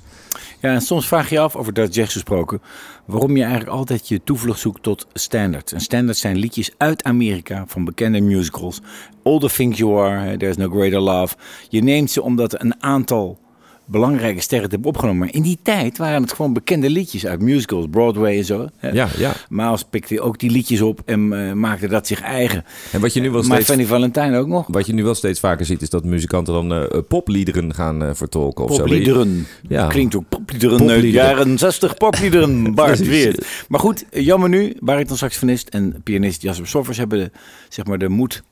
Ja, 0.60 0.72
en 0.72 0.80
soms 0.80 1.06
vraag 1.06 1.30
je 1.30 1.38
af, 1.38 1.56
over 1.56 1.72
Dutch 1.72 1.94
Jazz 1.94 2.12
gesproken, 2.12 2.62
waarom 3.04 3.36
je 3.36 3.42
eigenlijk 3.42 3.72
altijd 3.72 4.08
je 4.08 4.20
toevlucht 4.24 4.60
zoekt 4.60 4.82
tot 4.82 5.06
standards. 5.12 5.72
En 5.72 5.80
standards 5.80 6.20
zijn 6.20 6.36
liedjes 6.36 6.70
uit 6.76 7.04
Amerika 7.04 7.64
van 7.66 7.84
bekende 7.84 8.20
musicals. 8.20 8.80
All 9.22 9.38
the 9.38 9.48
Things 9.48 9.78
You 9.78 10.00
Are, 10.00 10.36
There's 10.36 10.56
No 10.56 10.68
Greater 10.68 11.00
Love. 11.00 11.36
Je 11.68 11.82
neemt 11.82 12.10
ze 12.10 12.22
omdat 12.22 12.60
een 12.60 12.82
aantal 12.82 13.38
belangrijke 13.86 14.40
sterren 14.40 14.70
hebben 14.70 14.88
opgenomen. 14.88 15.18
Maar 15.18 15.34
in 15.34 15.42
die 15.42 15.58
tijd 15.62 15.98
waren 15.98 16.22
het 16.22 16.32
gewoon 16.32 16.52
bekende 16.52 16.90
liedjes 16.90 17.26
uit 17.26 17.40
musicals, 17.40 17.86
Broadway 17.90 18.36
en 18.38 18.44
zo. 18.44 18.68
Ja, 18.92 19.08
ja. 19.16 19.32
Miles 19.48 19.84
pikte 19.84 20.20
ook 20.20 20.38
die 20.38 20.50
liedjes 20.50 20.80
op 20.80 21.00
en 21.04 21.48
eh, 21.48 21.52
maakte 21.52 21.88
dat 21.88 22.06
zich 22.06 22.20
eigen. 22.20 22.64
En 22.92 23.00
wat 23.00 23.12
je 23.12 23.20
nu 23.20 23.30
wel 23.30 23.42
Maar 23.42 23.50
steeds... 23.50 23.68
Fanny 23.68 23.86
Valentijn 23.86 24.34
ook 24.34 24.46
nog. 24.46 24.64
Wat 24.68 24.86
je 24.86 24.92
nu 24.92 25.04
wel 25.04 25.14
steeds 25.14 25.40
vaker 25.40 25.66
ziet, 25.66 25.82
is 25.82 25.90
dat 25.90 26.04
muzikanten 26.04 26.54
dan 26.54 26.72
eh, 26.72 26.98
popliederen 27.08 27.74
gaan 27.74 28.02
eh, 28.02 28.10
vertolken. 28.12 28.64
Of 28.64 28.74
zo. 28.74 28.76
Popliederen. 28.78 29.46
Ja. 29.68 29.86
Klinkt 29.86 30.16
ook 30.16 30.28
popliederen 30.28 30.78
uit 30.78 30.88
Popliederen. 30.88 31.28
jaren 31.28 31.58
60 31.58 31.96
popliederen. 31.96 32.64
Bart. 32.74 33.06
Weert. 33.06 33.46
Maar 33.68 33.80
goed, 33.80 34.04
jammer 34.10 34.48
nu. 34.48 34.76
Bariton-saxofonist 34.80 35.68
en 35.68 36.00
pianist 36.02 36.42
Jasper 36.42 36.66
Soffers 36.68 36.98
hebben 36.98 37.18
de, 37.18 37.30
zeg 37.68 37.84
maar, 37.86 37.98
de 37.98 38.08
moed 38.08 38.42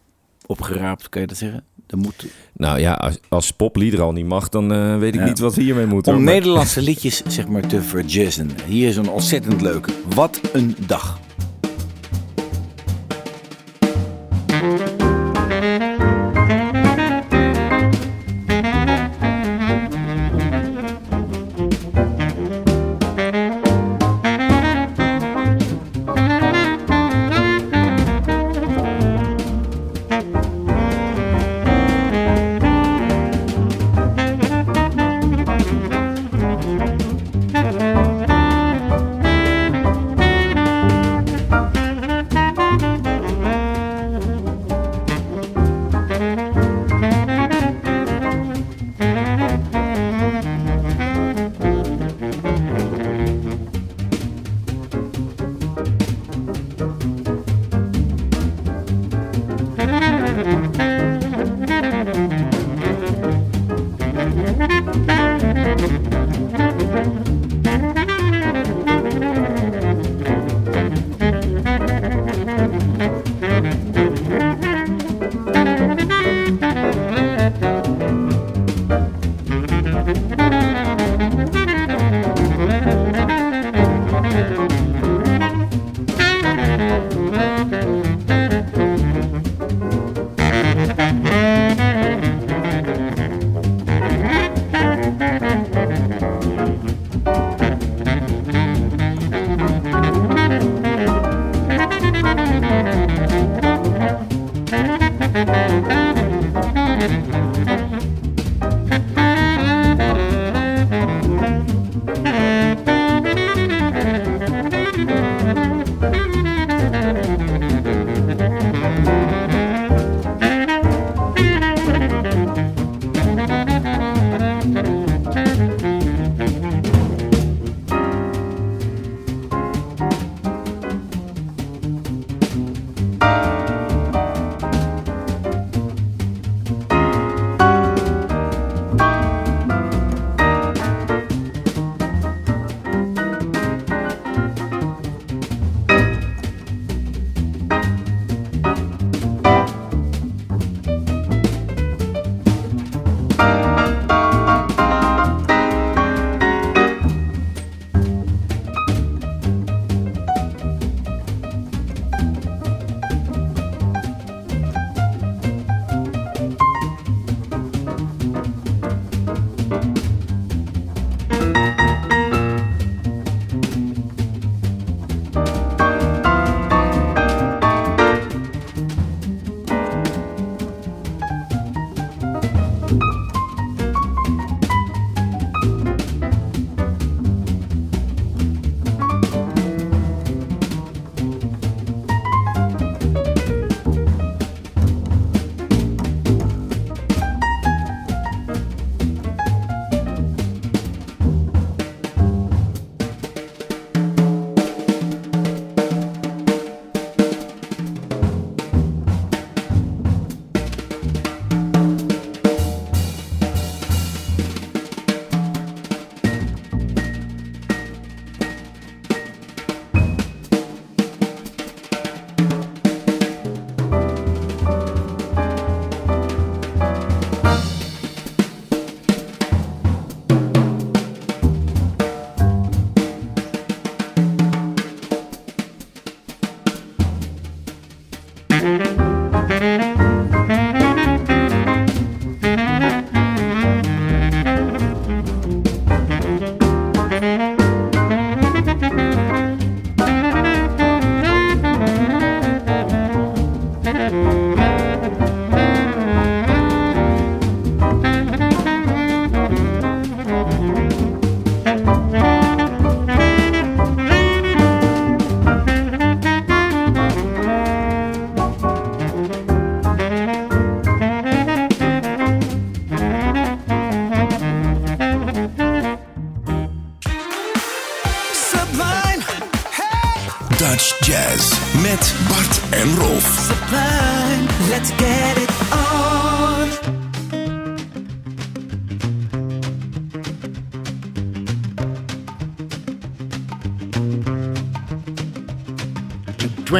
opgeraapt. 0.46 1.08
Kan 1.08 1.20
je 1.20 1.26
dat 1.26 1.36
zeggen? 1.36 1.64
De 1.86 1.96
moed 1.96 2.26
Nou 2.52 2.78
ja, 2.78 2.92
als, 2.92 3.18
als 3.28 3.50
poplieder 3.50 4.00
al 4.00 4.12
niet 4.12 4.26
mag, 4.26 4.48
dan 4.48 4.72
eh, 4.72 4.98
weet 4.98 5.14
ik 5.14 5.20
Ja. 5.20 5.26
niet 5.26 5.38
wat 5.38 5.54
we 5.54 5.62
hiermee 5.62 5.86
moeten. 5.86 6.12
om 6.12 6.18
hoor. 6.18 6.26
Maar- 6.26 6.34
Nederlandse 6.34 6.82
liedjes 6.82 7.22
zeg 7.26 7.48
maar, 7.48 7.66
te 7.66 7.82
verjazzen. 7.82 8.50
Hier 8.66 8.88
is 8.88 8.96
een 8.96 9.08
ontzettend 9.08 9.60
leuke. 9.60 9.90
Wat 10.14 10.40
een 10.52 10.76
dag. 10.86 11.18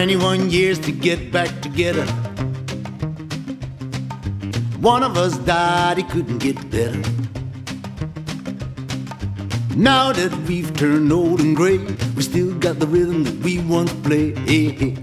21 0.04 0.50
years 0.50 0.78
to 0.78 0.92
get 0.92 1.32
back 1.32 1.48
together. 1.62 2.04
One 4.82 5.02
of 5.02 5.16
us 5.16 5.38
died, 5.38 5.96
he 5.96 6.02
couldn't 6.02 6.40
get 6.40 6.56
better. 6.70 7.00
Now 9.74 10.12
that 10.12 10.30
we've 10.46 10.70
turned 10.76 11.10
old 11.10 11.40
and 11.40 11.56
gray, 11.56 11.78
we 12.16 12.22
still 12.22 12.52
got 12.58 12.80
the 12.80 12.86
rhythm 12.86 13.24
that 13.24 13.36
we 13.36 13.60
once 13.60 13.94
played. 14.04 14.36
Hey, 14.40 14.68
hey, 14.68 14.94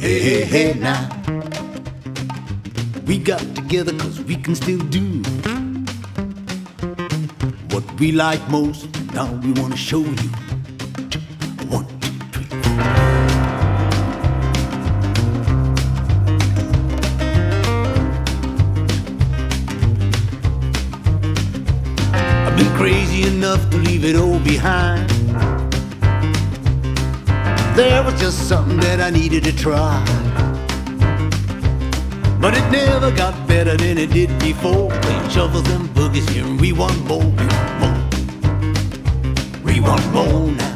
hey, 0.00 0.18
hey, 0.20 0.44
hey 0.44 0.80
now. 0.80 1.04
We 3.06 3.18
got 3.18 3.42
together 3.54 3.92
cause 3.98 4.22
we 4.22 4.36
can 4.36 4.54
still 4.54 4.80
do 4.88 5.20
what 7.74 7.84
we 8.00 8.10
like 8.10 8.40
most. 8.48 8.88
Now 9.12 9.30
we 9.34 9.52
wanna 9.52 9.76
show 9.76 10.00
you. 10.00 10.43
Leave 24.04 24.16
it 24.16 24.20
all 24.20 24.38
behind. 24.40 25.08
There 27.76 28.02
was 28.02 28.20
just 28.20 28.48
something 28.48 28.78
that 28.80 29.00
I 29.00 29.10
needed 29.10 29.44
to 29.44 29.56
try. 29.56 30.04
But 32.40 32.54
it 32.54 32.70
never 32.70 33.10
got 33.10 33.48
better 33.48 33.76
than 33.76 33.98
it 33.98 34.10
did 34.10 34.38
before. 34.38 34.90
Playing 34.90 35.28
shuffles 35.30 35.68
and 35.70 35.88
boogies 35.90 36.28
here, 36.30 36.44
and 36.44 36.60
we 36.60 36.72
want 36.72 36.98
more, 37.06 37.24
we 37.24 37.46
want 37.46 37.80
more. 37.80 38.02
We 39.64 39.80
want 39.80 40.12
more 40.12 40.50
now. 40.50 40.73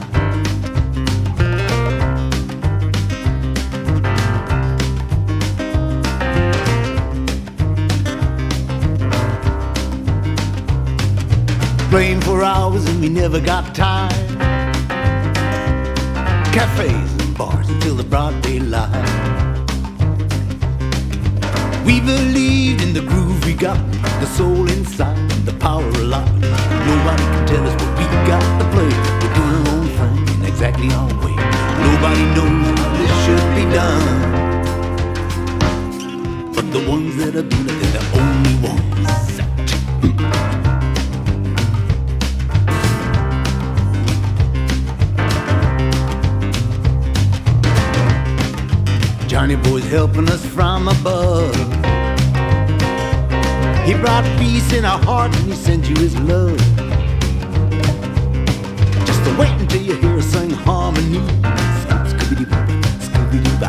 Playing 11.91 12.21
for 12.21 12.43
hours 12.45 12.85
and 12.87 13.01
we 13.01 13.09
never 13.09 13.41
got 13.41 13.75
tired. 13.75 14.13
Cafes 16.53 17.13
and 17.23 17.35
bars 17.37 17.67
until 17.71 17.95
the 17.95 18.05
broad 18.05 18.43
daylight. 18.43 18.93
We 21.87 22.01
believed 22.01 22.83
in 22.83 22.93
the 22.93 23.01
groove 23.01 23.43
we 23.47 23.55
got, 23.55 23.79
the 24.21 24.27
soul 24.27 24.69
inside, 24.69 25.17
the 25.47 25.55
power 25.55 25.89
alive. 26.05 26.31
Nobody 26.91 27.23
can 27.23 27.47
tell 27.47 27.67
us 27.67 27.75
what 27.81 27.93
we 27.99 28.05
got 28.29 28.45
to 28.61 28.65
play. 28.75 28.93
We're 29.23 29.35
doing 29.39 29.55
our 29.57 29.69
own 29.75 29.89
thing 29.99 30.19
in 30.35 30.45
exactly 30.45 30.91
our 30.93 31.09
way. 31.25 31.37
Nobody 31.89 32.25
knows 32.37 32.79
how 32.81 32.91
this 33.01 33.13
should 33.25 33.49
be 33.57 33.65
done. 33.73 34.07
But 36.55 36.67
the 36.71 36.83
ones 36.87 37.17
that 37.17 37.35
are 37.35 37.49
doing 37.49 37.67
it, 37.67 37.77
they're 37.81 37.93
the 37.93 38.05
only 38.19 38.28
helping 49.89 50.29
us 50.29 50.45
from 50.45 50.87
above. 50.87 51.55
He 53.87 53.95
brought 53.95 54.25
peace 54.39 54.71
in 54.75 54.85
our 54.85 54.99
heart 54.99 55.35
and 55.35 55.47
he 55.47 55.55
sent 55.55 55.89
you 55.89 55.97
his 55.97 56.15
love. 56.21 56.59
Just 59.07 59.25
to 59.25 59.35
wait 59.39 59.51
until 59.59 59.81
you 59.81 59.95
hear 59.95 60.19
us 60.19 60.27
sing 60.27 60.51
harmony. 60.51 61.21
Scooby-Doo, 62.11 62.45
Scooby-Doo, 63.07 63.65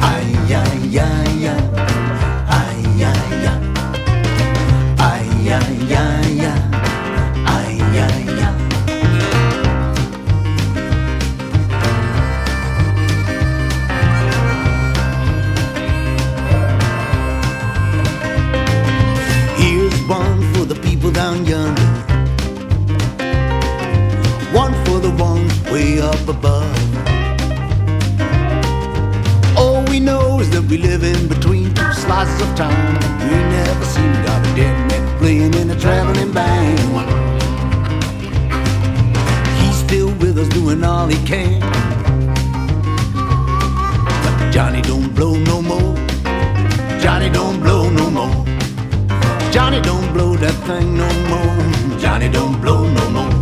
ay, 0.00 0.24
ay, 0.48 0.98
ay, 0.98 0.98
ay, 0.98 1.39
down 21.20 21.44
yonder. 21.44 21.90
One 24.62 24.72
for 24.84 24.98
the 25.06 25.12
ones 25.28 25.52
way 25.70 26.00
up 26.00 26.22
above. 26.36 26.78
All 29.60 29.84
we 29.92 30.00
know 30.00 30.40
is 30.40 30.48
that 30.54 30.64
we 30.70 30.78
live 30.78 31.02
in 31.04 31.28
between 31.28 31.74
two 31.74 31.92
slices 32.04 32.40
of 32.46 32.50
time. 32.56 32.94
We 33.26 33.36
never 33.58 33.84
seem 33.94 34.10
to 34.14 34.20
got 34.28 34.40
a 34.48 34.50
dead 34.60 34.76
man 34.88 35.18
playing 35.18 35.52
in 35.60 35.66
a 35.76 35.78
traveling 35.84 36.32
band. 36.32 36.78
He's 39.60 39.78
still 39.86 40.12
with 40.22 40.38
us 40.38 40.48
doing 40.48 40.82
all 40.82 41.06
he 41.06 41.18
can. 41.32 41.60
But 44.24 44.36
Johnny 44.54 44.80
don't 44.80 45.14
blow 45.14 45.34
no 45.50 45.60
more. 45.60 45.94
Johnny 47.04 47.28
don't 47.28 47.60
blow 47.60 47.90
no 47.90 48.08
more. 48.10 48.49
Johnny 49.52 49.80
don't 49.80 50.12
blow 50.12 50.36
that 50.36 50.54
thing 50.66 50.96
no 50.96 51.08
more. 51.28 51.98
Johnny 51.98 52.28
don't 52.28 52.60
blow 52.60 52.86
no 52.88 53.10
more. 53.10 53.39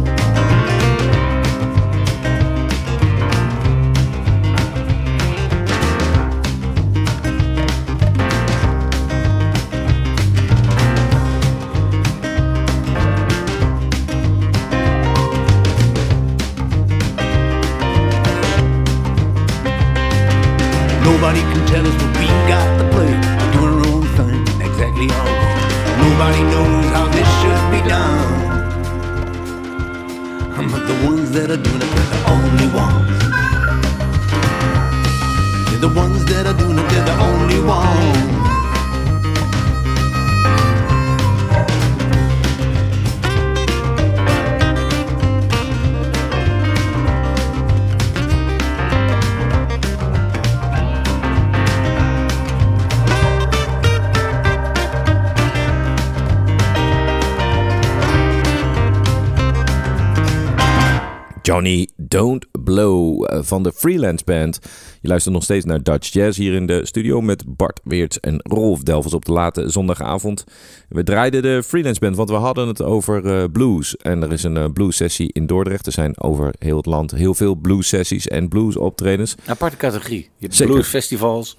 Johnny 61.48 61.88
Don't 61.96 62.46
Blow 62.64 63.24
eh, 63.24 63.38
van 63.42 63.62
de 63.62 63.72
Freelance 63.72 64.24
Band. 64.24 64.58
Je 65.00 65.08
luistert 65.08 65.34
nog 65.34 65.42
steeds 65.42 65.64
naar 65.64 65.82
Dutch 65.82 66.12
Jazz 66.12 66.38
hier 66.38 66.54
in 66.54 66.66
de 66.66 66.87
studio 66.87 67.20
met 67.20 67.56
Bart 67.56 67.80
Weerts 67.84 68.20
en 68.20 68.40
Rolf 68.42 68.82
Delvers 68.82 69.14
op 69.14 69.24
de 69.24 69.32
late 69.32 69.68
zondagavond. 69.70 70.44
We 70.88 71.02
draaiden 71.02 71.42
de 71.42 71.62
Freelance 71.62 72.00
Band, 72.00 72.16
want 72.16 72.30
we 72.30 72.34
hadden 72.34 72.68
het 72.68 72.82
over 72.82 73.26
eh, 73.26 73.44
blues. 73.52 73.96
En 73.96 74.22
er 74.22 74.32
is 74.32 74.42
een 74.42 74.56
eh, 74.56 74.64
blues 74.72 74.96
sessie 74.96 75.32
in 75.32 75.46
Dordrecht. 75.46 75.87
Er 75.87 75.92
zijn 75.92 76.20
over 76.20 76.54
heel 76.58 76.76
het 76.76 76.87
land 76.87 77.11
heel 77.11 77.34
veel 77.34 77.54
blues 77.54 77.88
sessies 77.88 78.28
en 78.28 78.48
blues 78.48 78.76
optredens. 78.76 79.34
Aparte 79.46 79.76
categorie. 79.76 80.22
Je 80.37 80.44
hebt 80.44 80.54
Zeker. 80.54 80.72
bluesfestivals. 80.74 81.56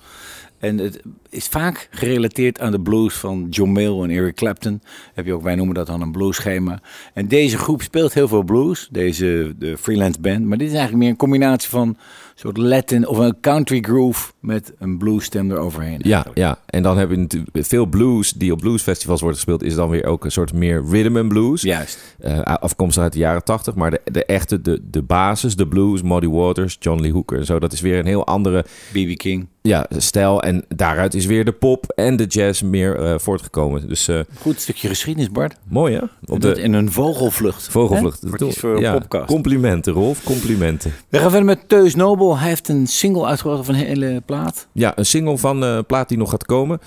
En 0.59 0.77
het, 0.77 1.01
is 1.29 1.47
vaak 1.47 1.87
gerelateerd 1.91 2.59
aan 2.59 2.71
de 2.71 2.81
blues 2.81 3.13
van 3.13 3.47
John 3.49 3.71
Mayall 3.71 4.03
en 4.03 4.09
Eric 4.09 4.35
Clapton. 4.35 4.81
Heb 5.13 5.25
je 5.25 5.33
ook, 5.33 5.43
wij 5.43 5.55
noemen 5.55 5.75
dat 5.75 5.87
dan 5.87 6.01
een 6.01 6.11
bluesschema. 6.11 6.79
En 7.13 7.27
deze 7.27 7.57
groep 7.57 7.81
speelt 7.81 8.13
heel 8.13 8.27
veel 8.27 8.43
blues, 8.43 8.87
deze 8.91 9.55
de 9.57 9.77
freelance 9.77 10.19
band. 10.19 10.45
Maar 10.45 10.57
dit 10.57 10.67
is 10.67 10.73
eigenlijk 10.73 11.03
meer 11.03 11.11
een 11.11 11.17
combinatie 11.17 11.69
van 11.69 11.87
een 11.87 11.97
soort 12.35 12.57
Latin 12.57 13.07
of 13.07 13.17
een 13.17 13.39
country 13.41 13.81
groove 13.81 14.31
met 14.39 14.73
een 14.79 14.97
bluesstem 14.97 15.51
eroverheen. 15.51 15.99
Ja, 16.03 16.25
ja, 16.33 16.59
en 16.65 16.83
dan 16.83 16.97
heb 16.97 17.09
je 17.09 17.17
natuurlijk 17.17 17.49
veel 17.53 17.85
blues 17.85 18.33
die 18.33 18.51
op 18.51 18.59
bluesfestivals 18.59 19.21
wordt 19.21 19.35
gespeeld, 19.35 19.63
is 19.63 19.75
dan 19.75 19.89
weer 19.89 20.05
ook 20.05 20.25
een 20.25 20.31
soort 20.31 20.53
meer 20.53 20.83
rhythm 20.89 21.17
and 21.17 21.27
blues. 21.27 21.61
Juist. 21.61 22.15
Uh, 22.25 22.39
afkomstig 22.41 23.03
uit 23.03 23.13
de 23.13 23.19
jaren 23.19 23.43
tachtig, 23.43 23.75
maar 23.75 23.91
de, 23.91 24.01
de 24.03 24.25
echte, 24.25 24.61
de, 24.61 24.81
de 24.89 25.01
basis, 25.01 25.55
de 25.55 25.67
blues, 25.67 26.01
Muddy 26.01 26.27
Waters, 26.27 26.77
John 26.79 27.01
Lee 27.01 27.11
Hooker 27.11 27.37
en 27.37 27.45
zo, 27.45 27.59
dat 27.59 27.73
is 27.73 27.81
weer 27.81 27.99
een 27.99 28.05
heel 28.05 28.25
andere 28.25 28.61
B.B. 28.91 29.17
King. 29.17 29.47
ja, 29.61 29.85
stijl. 29.97 30.43
En 30.43 30.65
daaruit 30.67 31.13
is 31.19 31.25
weer 31.25 31.45
de 31.45 31.51
pop 31.51 31.91
en 31.95 32.15
de 32.15 32.25
jazz 32.25 32.61
meer 32.61 32.95
eh, 32.95 33.19
voortgekomen. 33.19 33.87
Dus 33.87 34.07
eh, 34.07 34.19
Goed 34.41 34.61
stukje 34.61 34.87
geschiedenis, 34.87 35.31
Bart. 35.31 35.55
mooi 35.67 35.93
hè? 35.95 36.01
Op 36.33 36.41
Dat 36.41 36.55
de 36.55 36.61
in 36.61 36.73
een 36.73 36.91
vogelvlucht. 36.91 37.67
vogelvlucht. 37.69 38.23
Wordt 38.23 38.41
iets 38.43 38.57
voor 38.59 38.79
ja, 38.79 38.93
podcast. 38.99 39.25
complimenten 39.25 39.93
Rolf, 39.93 40.23
complimenten. 40.23 40.93
We 41.09 41.17
gaan 41.17 41.29
verder 41.29 41.45
met 41.45 41.59
Teus 41.69 41.95
Nobel. 41.95 42.37
Hij 42.37 42.47
heeft 42.49 42.67
een 42.69 42.87
single 42.87 43.25
uitgebracht 43.25 43.65
van 43.65 43.75
een 43.75 43.85
hele 43.85 44.21
plaat. 44.25 44.67
Ja, 44.71 44.97
een 44.97 45.05
single 45.05 45.37
van 45.37 45.61
een 45.61 45.85
plaat 45.85 46.09
die 46.09 46.17
nog 46.17 46.29
gaat 46.29 46.45
komen. 46.45 46.79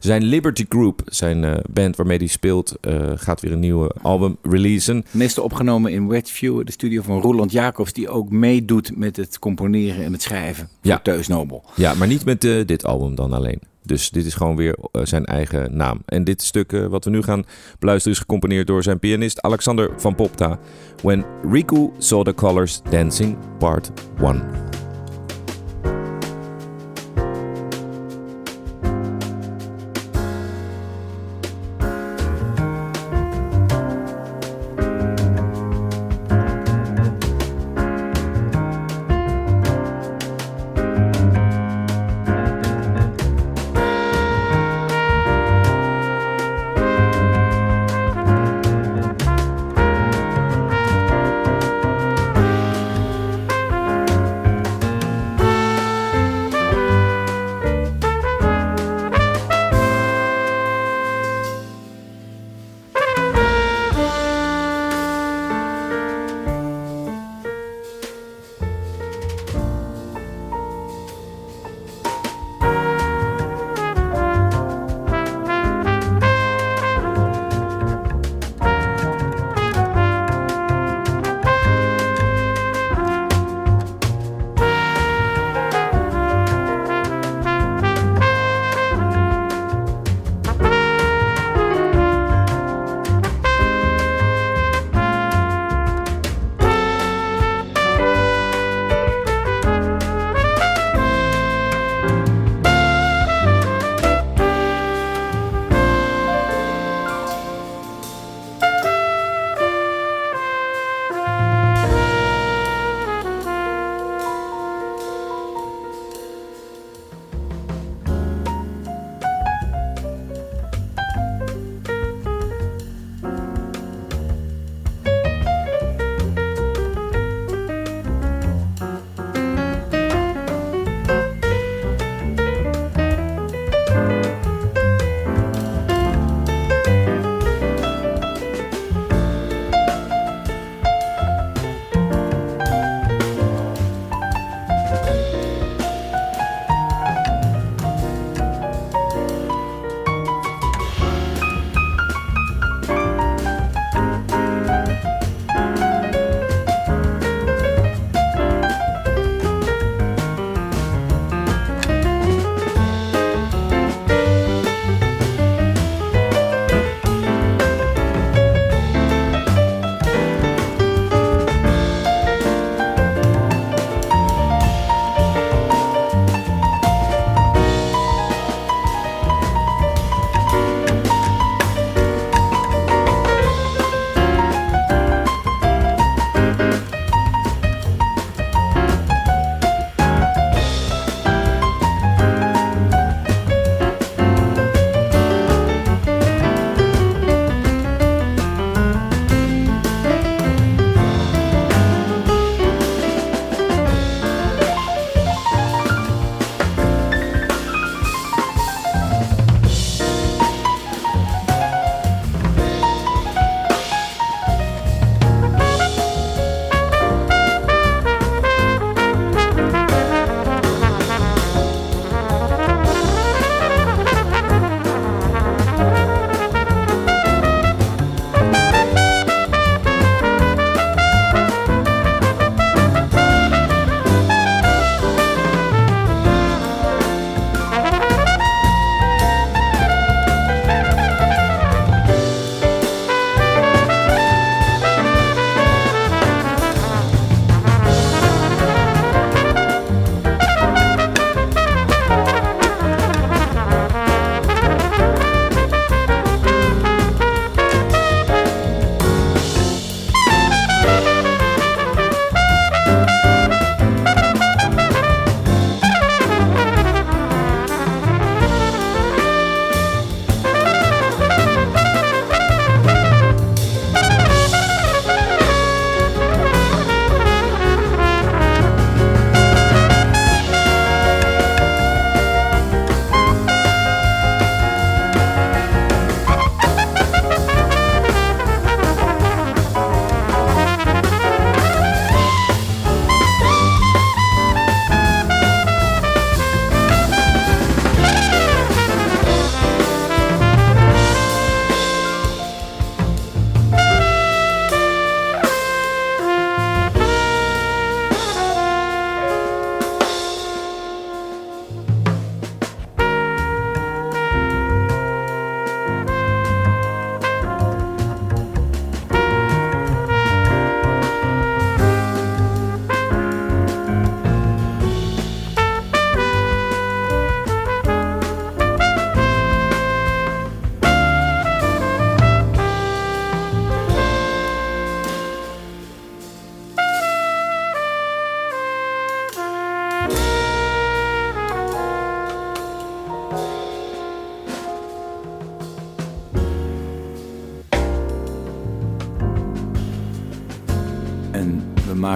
Zijn 0.00 0.22
Liberty 0.22 0.64
Group, 0.68 1.02
zijn 1.06 1.44
eh, 1.44 1.54
band 1.70 1.96
waarmee 1.96 2.18
hij 2.18 2.26
speelt, 2.26 2.76
eh, 2.80 3.10
gaat 3.14 3.40
weer 3.40 3.52
een 3.52 3.60
nieuwe 3.60 3.90
album 4.02 4.36
releasen. 4.42 5.04
Meestal 5.10 5.44
opgenomen 5.44 5.92
in 5.92 6.08
Westview, 6.08 6.64
de 6.64 6.72
studio 6.72 7.02
van 7.02 7.20
Roland 7.20 7.52
Jacobs, 7.52 7.92
die 7.92 8.08
ook 8.08 8.30
meedoet 8.30 8.96
met 8.96 9.16
het 9.16 9.38
componeren 9.38 10.04
en 10.04 10.12
het 10.12 10.22
schrijven 10.22 10.68
Ja. 10.82 10.92
voor 10.94 11.02
Teus 11.02 11.28
Nobel. 11.28 11.64
Ja, 11.76 11.94
maar 11.94 12.08
niet 12.08 12.24
met 12.24 12.44
eh, 12.44 12.66
dit 12.66 12.84
album 12.84 13.14
dan 13.14 13.32
alleen. 13.32 13.60
Dus 13.82 14.10
dit 14.10 14.24
is 14.26 14.34
gewoon 14.34 14.56
weer 14.56 14.76
zijn 15.02 15.24
eigen 15.24 15.76
naam. 15.76 16.02
En 16.06 16.24
dit 16.24 16.42
stuk 16.42 16.70
wat 16.88 17.04
we 17.04 17.10
nu 17.10 17.22
gaan 17.22 17.44
beluisteren 17.78 18.16
is 18.16 18.22
gecomponeerd 18.22 18.66
door 18.66 18.82
zijn 18.82 18.98
pianist 18.98 19.40
Alexander 19.42 19.90
van 19.96 20.14
Popta. 20.14 20.58
When 21.02 21.24
Riku 21.50 21.90
Saw 21.98 22.24
the 22.24 22.34
Colors 22.34 22.80
Dancing, 22.90 23.36
Part 23.58 23.90
1. 24.22 24.69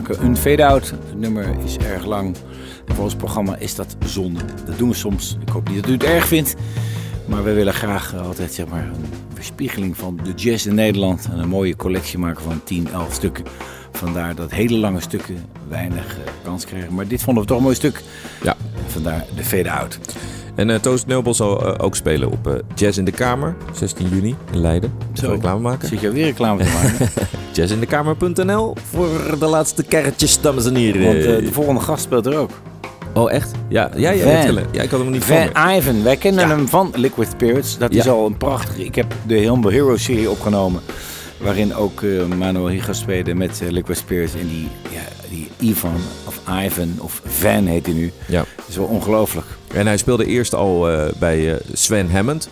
Maken 0.08 0.26
een 0.26 0.36
fade-out. 0.36 0.90
Het 0.90 1.18
nummer 1.18 1.56
is 1.64 1.76
erg 1.76 2.04
lang. 2.04 2.36
En 2.86 2.94
voor 2.94 3.04
ons 3.04 3.14
programma 3.14 3.56
is 3.56 3.74
dat 3.74 3.96
zonde. 4.06 4.40
Dat 4.66 4.78
doen 4.78 4.88
we 4.88 4.94
soms. 4.94 5.36
Ik 5.40 5.48
hoop 5.48 5.68
niet 5.68 5.80
dat 5.80 5.90
u 5.90 5.92
het 5.92 6.02
erg 6.02 6.26
vindt. 6.26 6.54
Maar 7.26 7.44
we 7.44 7.52
willen 7.52 7.74
graag 7.74 8.14
eh, 8.14 8.26
altijd 8.26 8.52
zeg 8.52 8.66
maar, 8.66 8.82
een 8.82 9.04
weerspiegeling 9.34 9.96
van 9.96 10.20
de 10.24 10.32
jazz 10.32 10.66
in 10.66 10.74
Nederland. 10.74 11.28
En 11.32 11.38
een 11.38 11.48
mooie 11.48 11.76
collectie 11.76 12.18
maken 12.18 12.42
van 12.42 12.64
10, 12.64 12.88
11 12.92 13.14
stukken. 13.14 13.44
Vandaar 13.92 14.34
dat 14.34 14.50
hele 14.50 14.76
lange 14.76 15.00
stukken 15.00 15.44
weinig 15.68 16.18
eh, 16.18 16.32
kans 16.44 16.64
krijgen. 16.64 16.94
Maar 16.94 17.08
dit 17.08 17.22
vonden 17.22 17.42
we 17.42 17.48
toch 17.48 17.58
een 17.58 17.64
mooi 17.64 17.76
stuk. 17.76 18.02
Ja. 18.42 18.56
Vandaar 18.86 19.26
de 19.36 19.44
fade-out. 19.44 19.98
En 20.54 20.70
eh 20.70 20.76
Toast 20.80 21.06
Noble 21.06 21.32
zal 21.32 21.66
eh, 21.66 21.84
ook 21.84 21.96
spelen 21.96 22.30
op 22.30 22.46
eh, 22.46 22.54
Jazz 22.74 22.98
in 22.98 23.04
de 23.04 23.10
Kamer, 23.10 23.54
16 23.72 24.08
juni 24.08 24.34
in 24.52 24.60
Leiden. 24.60 24.92
Zo 25.12 25.30
reclame 25.30 25.60
maken. 25.60 25.88
Zit 25.88 26.00
je 26.00 26.10
weer 26.10 26.24
reclame 26.24 26.64
te 26.64 26.70
maken? 26.70 27.08
Jazzindekamer.nl 27.52 28.74
voor 28.90 29.36
de 29.38 29.46
laatste 29.46 29.82
kerretjes, 29.82 30.40
dames 30.40 30.66
en 30.66 30.74
heren. 30.74 31.04
Want 31.04 31.22
de 31.44 31.52
volgende 31.52 31.80
gast 31.80 32.02
speelt 32.02 32.26
er 32.26 32.36
ook. 32.36 32.50
Oh, 33.14 33.32
echt? 33.32 33.50
Ja, 33.68 33.90
ja, 33.96 34.10
ja, 34.10 34.40
ja 34.72 34.82
ik 34.82 34.90
had 34.90 35.00
hem 35.00 35.10
niet 35.10 35.24
Van 35.24 35.48
van. 35.52 35.70
Ivan, 35.76 36.02
wij 36.02 36.16
kennen 36.16 36.48
Ja. 36.48 36.56
hem 36.56 36.68
van 36.68 36.92
Liquid 36.94 37.28
Spirits. 37.28 37.78
Dat 37.78 37.94
Ja. 37.94 38.00
is 38.00 38.08
al 38.08 38.26
een 38.26 38.36
prachtige. 38.36 38.84
Ik 38.84 38.94
heb 38.94 39.14
de 39.26 39.34
Humble 39.34 39.70
Hero 39.72 39.96
serie 39.96 40.30
opgenomen. 40.30 40.80
Waarin 41.38 41.74
ook 41.74 42.02
Manuel 42.38 42.68
Higa 42.68 42.92
speelde 42.92 43.34
met 43.34 43.60
eh, 43.62 43.70
Liquid 43.70 43.98
Spirits. 43.98 44.34
En 44.34 44.48
die, 44.48 44.68
ja, 44.90 45.00
die 45.30 45.48
Ivan 45.58 46.00
of 46.26 46.40
Ivan 46.64 46.94
of 46.98 47.20
Van 47.24 47.66
heet 47.66 47.86
hij 47.86 47.94
nu. 47.94 48.12
Ja. 48.28 48.38
Dat 48.56 48.64
is 48.68 48.76
wel 48.76 48.86
ongelooflijk. 48.86 49.46
En 49.74 49.86
hij 49.86 49.96
speelde 49.96 50.26
eerst 50.26 50.54
al 50.54 50.90
eh, 50.90 51.12
bij 51.18 51.52
eh, 51.54 51.60
Sven 51.72 52.10
Hammond 52.10 52.48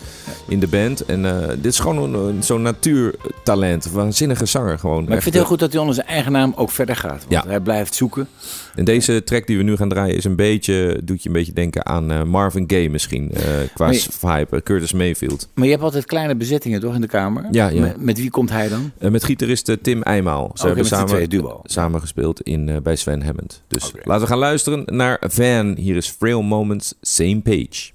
in 0.48 0.60
de 0.60 0.66
band. 0.66 1.04
En 1.04 1.24
eh, 1.26 1.48
dit 1.48 1.64
is 1.72 1.78
gewoon 1.78 2.14
een, 2.14 2.42
zo'n 2.42 2.62
natuurtalent. 2.62 3.90
Waanzinnige 3.90 4.46
zanger 4.46 4.78
gewoon. 4.78 5.04
Maar 5.04 5.16
ik 5.16 5.22
vind 5.22 5.24
het 5.24 5.34
heel 5.34 5.44
goed 5.44 5.58
dat 5.58 5.70
hij 5.72 5.80
onder 5.80 5.94
zijn 5.94 6.06
eigen 6.06 6.32
naam 6.32 6.52
ook 6.56 6.70
verder 6.70 6.96
gaat. 6.96 7.10
Want 7.28 7.44
Ja. 7.44 7.44
hij 7.46 7.60
blijft 7.60 7.94
zoeken. 7.94 8.28
En 8.74 8.84
deze 8.84 9.24
track 9.24 9.46
die 9.46 9.56
we 9.56 9.62
nu 9.62 9.76
gaan 9.76 9.88
draaien 9.88 10.16
is 10.16 10.24
een 10.24 10.36
beetje, 10.36 11.00
doet 11.04 11.22
je 11.22 11.28
een 11.28 11.34
beetje 11.34 11.52
denken 11.52 11.86
aan 11.86 12.28
Marvin 12.28 12.64
Gaye 12.66 12.90
misschien. 12.90 13.30
qua 13.74 13.84
Maar 13.84 13.92
je- 13.94 14.06
vibe, 14.10 14.56
eh, 14.56 14.62
Curtis 14.62 14.92
Mayfield. 14.92 15.48
Maar 15.54 15.64
je 15.64 15.70
hebt 15.70 15.82
altijd 15.82 16.04
kleine 16.04 16.34
bezettingen 16.36 16.80
toch 16.80 16.94
in 16.94 17.00
de 17.00 17.06
kamer? 17.06 17.46
Ja, 17.50 17.68
ja. 17.68 17.80
Met, 17.80 18.00
met 18.00 18.18
wie 18.18 18.30
komt 18.30 18.50
hij 18.50 18.68
dan? 18.68 18.92
Met 19.10 19.24
gitarist 19.24 19.76
Tim 19.82 20.02
Eijmaal. 20.02 20.44
Ze 20.44 20.50
Oké, 20.52 20.66
hebben 20.66 20.84
samen, 20.86 21.28
duo. 21.28 21.60
samen 21.64 22.00
gespeeld 22.00 22.40
in, 22.40 22.80
bij 22.82 22.96
Sven 22.96 23.22
Hammond. 23.22 23.62
Dus 23.68 23.92
laten 24.04 24.22
we 24.22 24.28
gaan 24.28 24.38
luisteren 24.38 24.82
naar 24.86 25.20
Van. 25.20 25.74
Hier 25.78 25.96
is 25.96 26.08
Frail 26.18 26.42
Moments, 26.42 26.94
Same 27.12 27.42
Page. 27.42 27.92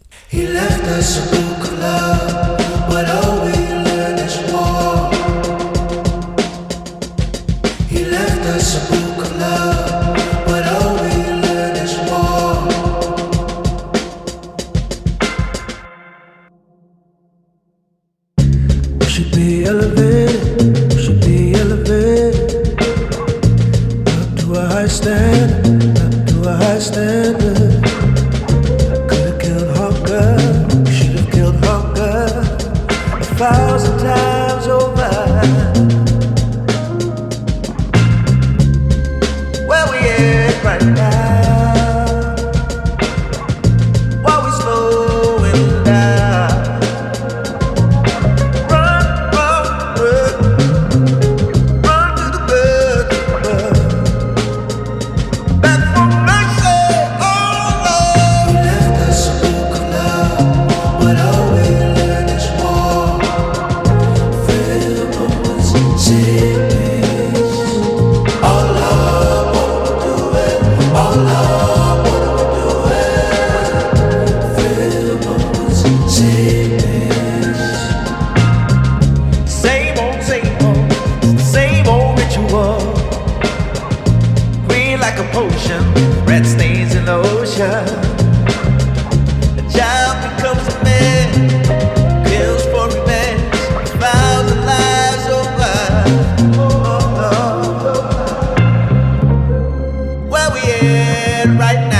right 101.57 101.89
now. 101.89 101.96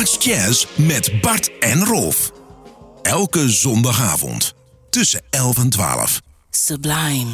Dutch 0.00 0.24
Jazz 0.24 0.66
met 0.76 1.20
Bart 1.20 1.58
en 1.58 1.84
Rolf. 1.84 2.32
Elke 3.02 3.48
zondagavond 3.48 4.54
tussen 4.90 5.20
11 5.30 5.58
en 5.58 5.70
12. 5.70 6.20
Sublime. 6.50 7.30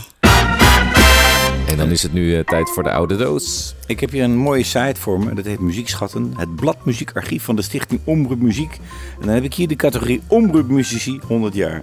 En 1.69 1.77
dan 1.77 1.91
is 1.91 2.03
het 2.03 2.13
nu 2.13 2.37
eh, 2.37 2.45
tijd 2.45 2.71
voor 2.71 2.83
de 2.83 2.91
oude 2.91 3.17
doos. 3.17 3.75
Ik 3.87 4.01
heb 4.01 4.11
hier 4.11 4.25
een 4.25 4.37
mooie 4.37 4.63
site 4.63 5.01
voor 5.01 5.19
me. 5.19 5.35
Dat 5.35 5.45
heet 5.45 5.61
Muziekschatten. 5.61 6.35
Het 6.37 6.57
blad 6.57 6.85
muziekarchief 6.85 7.43
van 7.43 7.57
de 7.57 7.63
stichting 7.63 8.01
Omroep 8.05 8.41
Muziek. 8.41 8.79
En 9.21 9.27
dan 9.27 9.35
heb 9.35 9.45
ik 9.45 9.55
hier 9.55 9.69
de 9.69 9.77
categorie 9.77 10.23
Omroep 10.27 10.69
Muzici 10.69 11.21
100 11.27 11.55
jaar. 11.55 11.83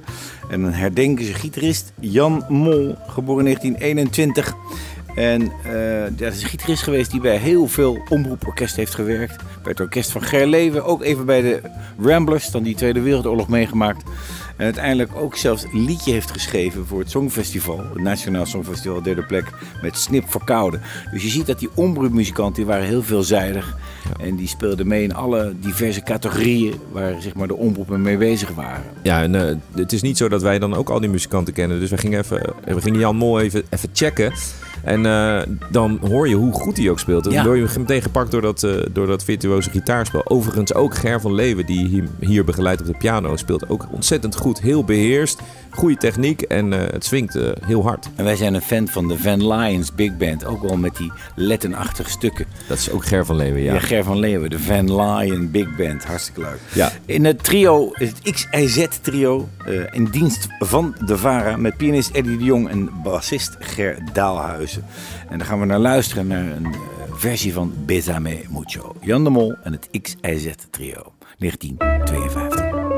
En 0.49 0.61
dan 0.61 0.71
herdenken 0.71 1.25
ze 1.25 1.33
gitarist 1.33 1.93
Jan 1.99 2.45
Mol, 2.49 2.95
geboren 3.07 3.43
1921. 3.43 4.55
En 5.15 5.41
eh 5.41 6.03
dat 6.11 6.33
is 6.33 6.43
een 6.43 6.49
gitarist 6.49 6.83
geweest 6.83 7.11
die 7.11 7.21
bij 7.21 7.37
heel 7.37 7.67
veel 7.67 8.03
omroeporkesten 8.09 8.79
heeft 8.79 8.95
gewerkt. 8.95 9.35
Bij 9.35 9.71
het 9.71 9.79
orkest 9.79 10.11
van 10.11 10.21
Gerleven, 10.21 10.85
ook 10.85 11.03
even 11.03 11.25
bij 11.25 11.41
de 11.41 11.61
Ramblers, 11.99 12.51
dan 12.51 12.63
die 12.63 12.75
Tweede 12.75 13.01
Wereldoorlog 13.01 13.47
meegemaakt. 13.47 14.03
En 14.57 14.65
uiteindelijk 14.65 15.15
ook 15.15 15.35
zelfs 15.35 15.63
een 15.63 15.85
liedje 15.85 16.11
heeft 16.11 16.31
geschreven 16.31 16.85
voor 16.85 16.99
het 16.99 17.09
Songfestival. 17.09 17.77
Het 17.77 18.01
Nationaal 18.01 18.45
Songfestival, 18.45 19.01
derde 19.01 19.23
plek, 19.23 19.51
met 19.81 19.97
Snip 19.97 20.29
voor 20.29 20.43
Koude. 20.43 20.79
Dus 21.11 21.23
je 21.23 21.29
ziet 21.29 21.45
dat 21.45 21.59
die 21.59 21.69
omroepmuzikanten 21.73 22.55
die 22.55 22.65
waren 22.65 22.85
heel 22.85 23.03
veelzijdig. 23.03 23.77
En 24.19 24.35
die 24.35 24.47
speelden 24.47 24.87
mee 24.87 25.03
in 25.03 25.15
alle 25.15 25.53
diverse 25.59 26.01
categorieën 26.01 26.73
waar 26.91 27.21
zeg 27.21 27.33
maar, 27.33 27.47
de 27.47 27.55
omroepen 27.55 28.01
mee 28.01 28.17
bezig 28.17 28.49
waren. 28.49 28.83
Ja, 29.01 29.21
en 29.21 29.35
eh, 29.35 29.55
het 29.75 29.93
is 29.93 30.01
niet 30.01 30.17
zo 30.17 30.29
dat 30.29 30.41
wij 30.41 30.59
dan 30.59 30.73
ook 30.73 30.89
al 30.89 30.99
die 30.99 31.09
muzikanten 31.09 31.53
kennen. 31.53 31.79
Dus 31.79 31.89
we 31.89 31.97
gingen, 31.97 32.19
even, 32.19 32.53
we 32.65 32.81
gingen 32.81 32.99
Jan 32.99 33.15
Mol 33.15 33.39
even, 33.39 33.63
even 33.69 33.89
checken. 33.93 34.33
En 34.83 35.05
eh, 35.05 35.41
dan 35.71 35.99
hoor 36.01 36.29
je 36.29 36.35
hoe 36.35 36.53
goed 36.53 36.77
hij 36.77 36.89
ook 36.89 36.99
speelt. 36.99 37.27
En 37.27 37.33
dan 37.33 37.45
word 37.45 37.73
je 37.73 37.79
meteen 37.79 38.01
gepakt 38.01 38.31
door 38.31 38.41
dat, 38.41 38.63
eh, 38.63 38.71
door 38.91 39.07
dat 39.07 39.23
virtuoze 39.23 39.69
gitaarspel. 39.69 40.29
Overigens 40.29 40.73
ook 40.73 40.95
Ger 40.95 41.21
van 41.21 41.33
Leeuwen, 41.33 41.65
die 41.65 41.87
hier, 41.87 42.03
hier 42.19 42.45
begeleidt 42.45 42.81
op 42.81 42.87
de 42.87 42.97
piano, 42.97 43.35
speelt 43.35 43.69
ook 43.69 43.87
ontzettend 43.91 44.35
goed. 44.35 44.61
Heel 44.61 44.83
beheerst, 44.83 45.41
goede 45.69 45.97
techniek 45.97 46.41
en 46.41 46.73
eh, 46.73 46.91
het 46.91 47.05
swingt 47.05 47.37
heel 47.65 47.83
hard. 47.83 48.09
En 48.15 48.23
wij 48.23 48.35
zijn 48.35 48.53
een 48.53 48.61
fan 48.61 48.87
van 48.87 49.07
de 49.07 49.17
Van 49.17 49.47
Lions 49.53 49.93
Big 49.95 50.17
Band. 50.17 50.45
Ook 50.45 50.61
wel 50.61 50.77
met 50.77 50.97
die 50.97 51.11
lettenachtige 51.35 52.09
stukken. 52.09 52.45
Dat 52.67 52.77
is 52.77 52.91
ook 52.91 53.05
Ger 53.05 53.25
van 53.25 53.35
Leeuwen, 53.35 53.61
ja. 53.61 53.73
Ja, 53.73 53.79
Ger 53.79 54.03
van 54.03 54.19
Leeuwen, 54.19 54.49
de 54.49 54.59
Van 54.59 55.01
Lion 55.01 55.51
Big 55.51 55.75
Band. 55.75 56.05
Hartstikke 56.05 56.41
leuk. 56.41 56.59
Ja. 56.73 56.91
In 57.05 57.25
het 57.25 57.43
trio, 57.43 57.89
het 57.91 58.31
XIZ 58.31 58.87
trio, 59.01 59.49
eh, 59.65 59.73
in 59.91 60.05
dienst 60.05 60.47
van 60.59 60.95
de 61.05 61.17
VARA... 61.17 61.57
met 61.57 61.77
pianist 61.77 62.11
Eddie 62.11 62.37
de 62.37 62.43
Jong 62.43 62.69
en 62.69 62.89
bassist 63.03 63.55
Ger 63.59 63.97
En 65.29 65.37
daar 65.37 65.47
gaan 65.47 65.59
we 65.59 65.65
naar 65.65 65.79
luisteren, 65.79 66.27
naar 66.27 66.45
een 66.45 66.65
eh, 66.65 66.79
versie 67.11 67.53
van 67.53 67.73
Besame 67.85 68.41
Mucho. 68.49 68.95
Jan 69.01 69.23
de 69.23 69.29
Mol 69.29 69.55
en 69.63 69.71
het 69.71 69.89
XIZ 70.01 70.51
trio, 70.69 71.13
1952. 71.37 72.92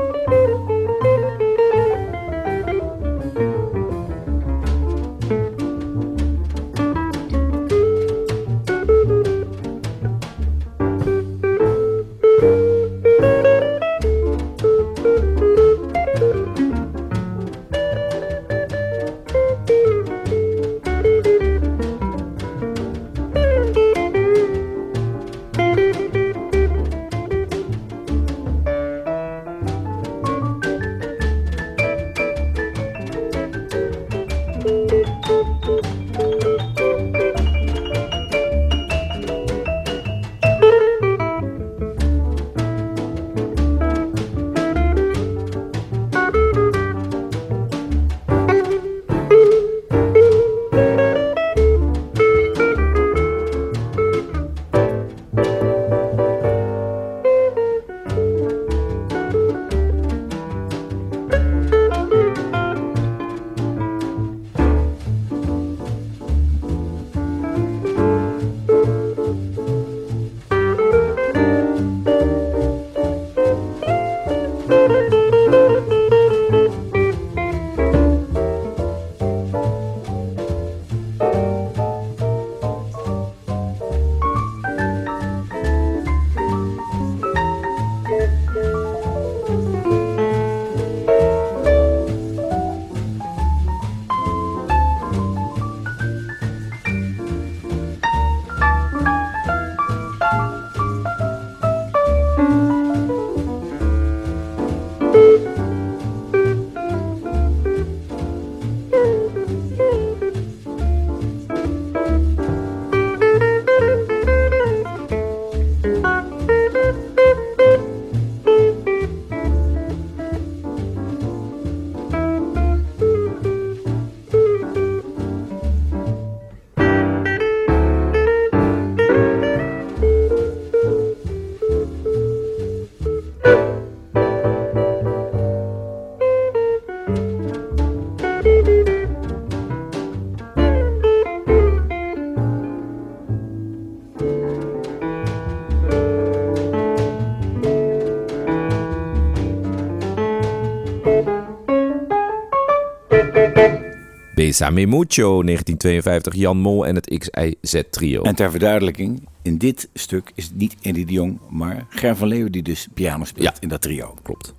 Besame 154.56 154.86
Mucho, 154.86 155.42
1952, 155.42 156.34
Jan 156.34 156.56
Mol 156.58 156.86
en 156.86 156.94
het 156.94 157.18
XIZ 157.18 157.82
trio. 157.90 158.22
En 158.22 158.34
ter 158.34 158.50
verduidelijking, 158.50 159.28
in 159.42 159.58
dit 159.58 159.88
stuk 159.94 160.32
is 160.34 160.44
het 160.44 160.56
niet 160.56 160.76
Eddie 160.82 161.06
de 161.06 161.12
Jong, 161.12 161.38
maar 161.50 161.86
Ger 161.88 162.16
van 162.16 162.28
Leeuwen 162.28 162.52
die 162.52 162.62
dus 162.62 162.88
piano 162.94 163.24
speelt 163.24 163.44
Ja. 163.44 163.54
in 163.60 163.68
dat 163.68 163.82
trio. 163.82 164.14
Klopt. 164.22 164.54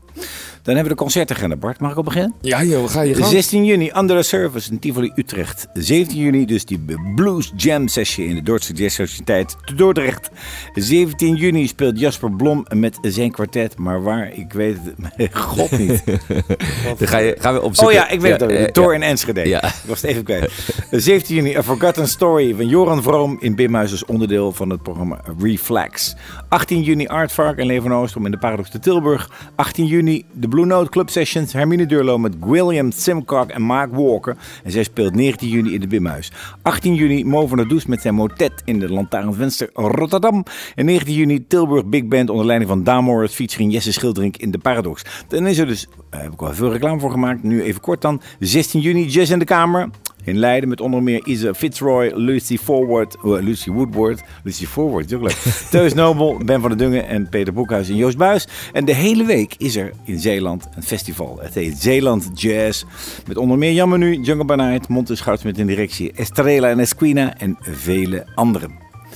Dan 0.68 0.76
hebben 0.76 0.94
we 0.94 1.00
de 1.00 1.06
concertagenda. 1.06 1.56
Bart, 1.56 1.80
mag 1.80 1.92
ik 1.92 1.98
al 1.98 2.04
beginnen? 2.04 2.34
Ja 2.42 2.64
joh, 2.64 2.90
ga 2.90 3.02
je 3.02 3.26
16 3.26 3.66
juni, 3.66 3.92
Under 3.98 4.18
the 4.18 4.24
Service 4.24 4.72
in 4.72 4.80
Tivoli, 4.80 5.12
Utrecht. 5.16 5.68
17 5.74 6.18
juni 6.18 6.46
dus 6.46 6.66
die 6.66 6.80
Blues 7.16 7.54
Jam 7.56 7.88
Sessie 7.88 8.28
in 8.28 8.36
de 8.36 8.42
Dordtse 8.42 8.74
Jazz 8.74 8.96
Sociëteit 8.96 9.56
te 9.66 9.76
Dordrecht. 9.76 10.30
17 10.74 11.36
juni 11.36 11.68
speelt 11.68 12.00
Jasper 12.00 12.32
Blom 12.32 12.66
met 12.70 12.98
zijn 13.02 13.32
kwartet. 13.32 13.78
Maar 13.78 14.04
waar, 14.04 14.34
ik 14.34 14.54
weet 14.54 14.78
het 15.16 15.36
god 15.48 15.78
niet. 15.78 16.04
Dan 16.98 17.08
ga 17.08 17.18
je, 17.18 17.36
gaan 17.40 17.54
we 17.54 17.62
opzoeken. 17.62 17.96
Oh 17.96 18.02
ja, 18.02 18.10
ik 18.10 18.22
weet 18.22 18.32
het 18.32 18.44
ook. 18.44 18.50
De 18.50 18.72
Tor 18.72 18.94
in 18.94 19.04
Enschede. 19.04 19.48
Ja. 19.48 19.64
Ik 19.64 19.74
was 19.86 20.02
het 20.02 20.12
even 20.12 20.24
kwijt. 20.24 20.52
17 20.92 21.36
juni, 21.36 21.56
A 21.56 21.64
Forgotten 21.64 22.08
Story 22.08 22.56
van 22.56 22.68
Joran 22.68 23.04
Vroom 23.04 23.38
in 23.40 23.56
Bimhuis 23.56 23.92
als 23.92 24.06
onderdeel 24.06 24.52
van 24.52 24.70
het 24.70 24.84
programma 24.84 25.22
Reflex. 25.40 26.16
18 26.50 26.82
juni, 26.82 27.08
Aardvark 27.08 27.58
en 27.58 27.66
Leven 27.66 27.92
Oostrom 27.92 28.26
in 28.26 28.32
de 28.32 28.38
Paradox 28.38 28.70
te 28.70 28.80
Tilburg. 28.80 29.32
18 29.56 29.86
juni, 29.86 30.26
de 30.34 30.48
Blue 30.58 30.70
Note 30.70 30.90
Club 30.90 31.10
Sessions. 31.10 31.54
Hermine 31.54 31.86
Durlo 31.86 32.18
met 32.18 32.36
William 32.40 32.92
Simcock 32.92 33.50
en 33.50 33.62
Mark 33.62 33.94
Walker. 33.94 34.38
En 34.64 34.72
zij 34.72 34.84
speelt 34.84 35.16
19 35.16 35.50
juni 35.50 35.74
in 35.74 35.80
de 35.80 35.88
Bimhuis. 35.88 36.32
18 36.62 36.96
juni 36.96 37.24
Mo 37.24 37.48
van 37.48 37.58
der 37.58 37.68
Does 37.68 37.86
met 37.86 38.02
zijn 38.02 38.14
motet 38.14 38.62
in 38.66 38.80
de 38.80 38.90
Lantaarnvenster 38.90 39.70
Rotterdam. 39.74 40.44
En 40.76 40.86
19 40.86 41.14
juni 41.14 41.48
Tilburg 41.48 41.86
Big 41.86 42.06
Band 42.06 42.30
onder 42.30 42.46
leiding 42.46 42.70
van 42.70 42.84
Daan 42.84 43.04
Morris 43.04 43.34
featuring 43.34 43.72
Jesse 43.72 43.94
Schildering 43.94 44.38
in 44.38 44.52
de 44.52 44.58
Paradox. 44.58 45.06
Dan 45.28 45.48
is 45.48 45.58
er 45.58 45.68
dus, 45.68 45.88
daar 46.10 46.22
heb 46.22 46.34
ik 46.34 46.40
wel 46.40 46.54
veel 46.54 46.72
reclame 46.72 47.00
voor 47.00 47.12
gemaakt. 47.12 47.44
Nu 47.44 47.64
even 47.64 47.82
kort 47.82 48.02
dan. 48.02 48.22
16 48.40 48.82
juni 48.82 49.06
Jazz 49.06 49.32
in 49.32 49.40
de 49.40 49.46
Kamer. 49.46 49.90
In 50.28 50.38
Leiden 50.38 50.70
met 50.70 50.82
onder 50.82 51.04
meer 51.04 51.26
Isa 51.26 51.54
Fitzroy, 51.54 52.12
Lucy 52.16 52.58
Forward, 52.58 53.18
oh, 53.22 53.42
Lucy 53.42 53.72
Woodward, 53.72 54.22
Lucy 54.44 54.66
Forward, 54.66 55.06
is 55.06 55.14
ook 55.14 55.22
leuk. 55.22 55.38
Teus 55.72 55.94
Nobel, 55.94 56.38
Ben 56.46 56.62
van 56.62 56.70
der 56.70 56.78
Dungen 56.78 57.08
en 57.08 57.30
Peter 57.30 57.54
Boekhuis 57.54 57.90
en 57.90 57.96
Joost 57.96 58.18
Buis. 58.18 58.48
En 58.74 58.86
de 58.86 58.94
hele 58.94 59.26
week 59.26 59.56
is 59.58 59.76
er 59.76 59.92
in 60.04 60.20
Zeeland 60.20 60.68
een 60.76 60.84
festival. 60.84 61.40
Het 61.42 61.54
heet 61.54 61.78
Zeeland 61.78 62.30
Jazz. 62.34 62.84
Met 63.28 63.38
onder 63.38 63.58
meer 63.58 63.72
Jan 63.72 63.90
Menu, 63.90 64.16
Jungle 64.22 64.46
Banaert, 64.46 64.88
Monte 64.88 65.16
Schouts 65.16 65.44
met 65.44 65.58
in 65.58 65.68
directie 65.68 66.12
Estrella 66.12 66.70
en 66.70 66.80
Esquina 66.80 67.38
en 67.38 67.58
vele 67.60 68.26
anderen. 68.36 68.72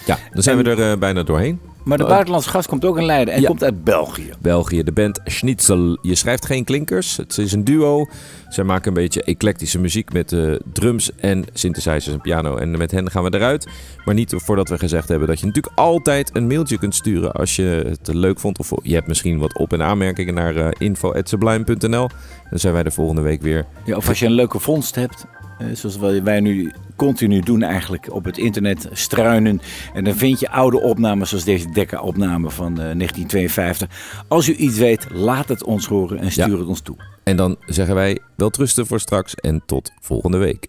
Ja, 0.06 0.18
dan 0.34 0.44
zijn 0.44 0.58
we 0.58 0.64
er 0.64 0.92
eh, 0.92 0.98
bijna 0.98 1.24
doorheen. 1.24 1.60
Maar 1.84 1.98
de 1.98 2.04
Oh, 2.04 2.10
buitenlandse 2.10 2.50
gast 2.50 2.68
komt 2.68 2.86
ook 2.86 2.98
in 2.98 3.06
Leiden 3.06 3.34
en 3.34 3.42
Ja. 3.42 3.48
komt 3.48 3.64
uit 3.64 3.84
België. 3.84 4.30
België, 4.40 4.84
de 4.84 4.92
band 4.92 5.20
Schnitzel. 5.24 5.98
Je 6.02 6.16
schrijft 6.16 6.46
geen 6.46 6.64
klinkers. 6.64 7.18
Het 7.18 7.38
is 7.38 7.52
een 7.52 7.64
duo. 7.64 8.06
Zij 8.50 8.64
maken 8.64 8.88
een 8.88 8.94
beetje 8.94 9.24
eclectische 9.24 9.80
muziek 9.80 10.14
met 10.14 10.32
eh, 10.32 10.52
drums 10.74 11.16
en 11.16 11.46
synthesizers 11.54 12.08
en 12.16 12.22
piano. 12.22 12.56
En 12.56 12.78
met 12.78 12.92
hen 12.92 13.12
gaan 13.12 13.24
we 13.24 13.34
eruit. 13.36 13.68
Maar 14.06 14.14
niet 14.16 14.34
voordat 14.38 14.70
we 14.70 14.78
gezegd 14.78 15.08
hebben 15.08 15.28
dat 15.28 15.40
je 15.40 15.46
natuurlijk 15.46 15.78
altijd 15.78 16.30
een 16.36 16.48
mailtje 16.48 16.78
kunt 16.78 16.96
sturen 16.96 17.32
als 17.32 17.56
je 17.56 17.84
het 17.88 18.14
leuk 18.14 18.40
vond. 18.40 18.60
Of 18.60 18.72
je 18.84 18.94
hebt 18.94 19.08
misschien 19.08 19.38
wat 19.40 19.58
op- 19.58 19.74
en 19.74 19.82
aanmerkingen 19.84 20.34
naar 20.34 20.56
eh, 20.56 20.68
info.sublime.nl. 20.78 22.10
Dan 22.50 22.60
zijn 22.60 22.74
wij 22.74 22.84
de 22.84 22.92
volgende 22.92 23.22
week 23.22 23.42
weer. 23.42 23.66
Ja, 23.86 23.96
of 23.96 24.08
als 24.08 24.20
je 24.20 24.26
een 24.26 24.32
leuke 24.32 24.60
vondst 24.60 24.96
hebt, 24.96 25.26
zoals 25.74 25.98
wij 26.24 26.40
nu 26.40 26.72
continu 26.96 27.40
doen 27.40 27.62
eigenlijk, 27.62 28.14
op 28.14 28.24
het 28.26 28.38
internet 28.38 28.88
struinen. 28.92 29.62
En 29.94 30.04
dan 30.04 30.16
vind 30.16 30.40
je 30.40 30.50
oude 30.50 30.82
opnames 30.82 31.30
zoals 31.30 31.44
deze 31.44 31.70
Decca-opname 31.72 32.50
van 32.50 32.72
eh, 32.72 32.76
1952. 32.76 33.90
Als 34.28 34.50
u 34.50 34.54
iets 34.56 34.78
weet, 34.78 35.08
laat 35.12 35.48
het 35.48 35.64
ons 35.64 35.86
horen 35.88 36.20
en 36.20 36.32
stuur 36.32 36.50
Ja. 36.50 36.58
het 36.58 36.68
ons 36.68 36.82
toe. 36.82 36.96
En 37.24 37.36
dan 37.38 37.56
zeggen 37.66 37.96
wij 37.96 38.20
wel 38.36 38.50
trusten 38.50 38.88
voor 38.88 39.00
straks 39.00 39.36
en 39.36 39.62
tot 39.66 39.92
volgende 40.00 40.38
week. 40.38 40.68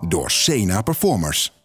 Door 0.00 0.30
Sena 0.30 0.82
Performers. 0.82 1.55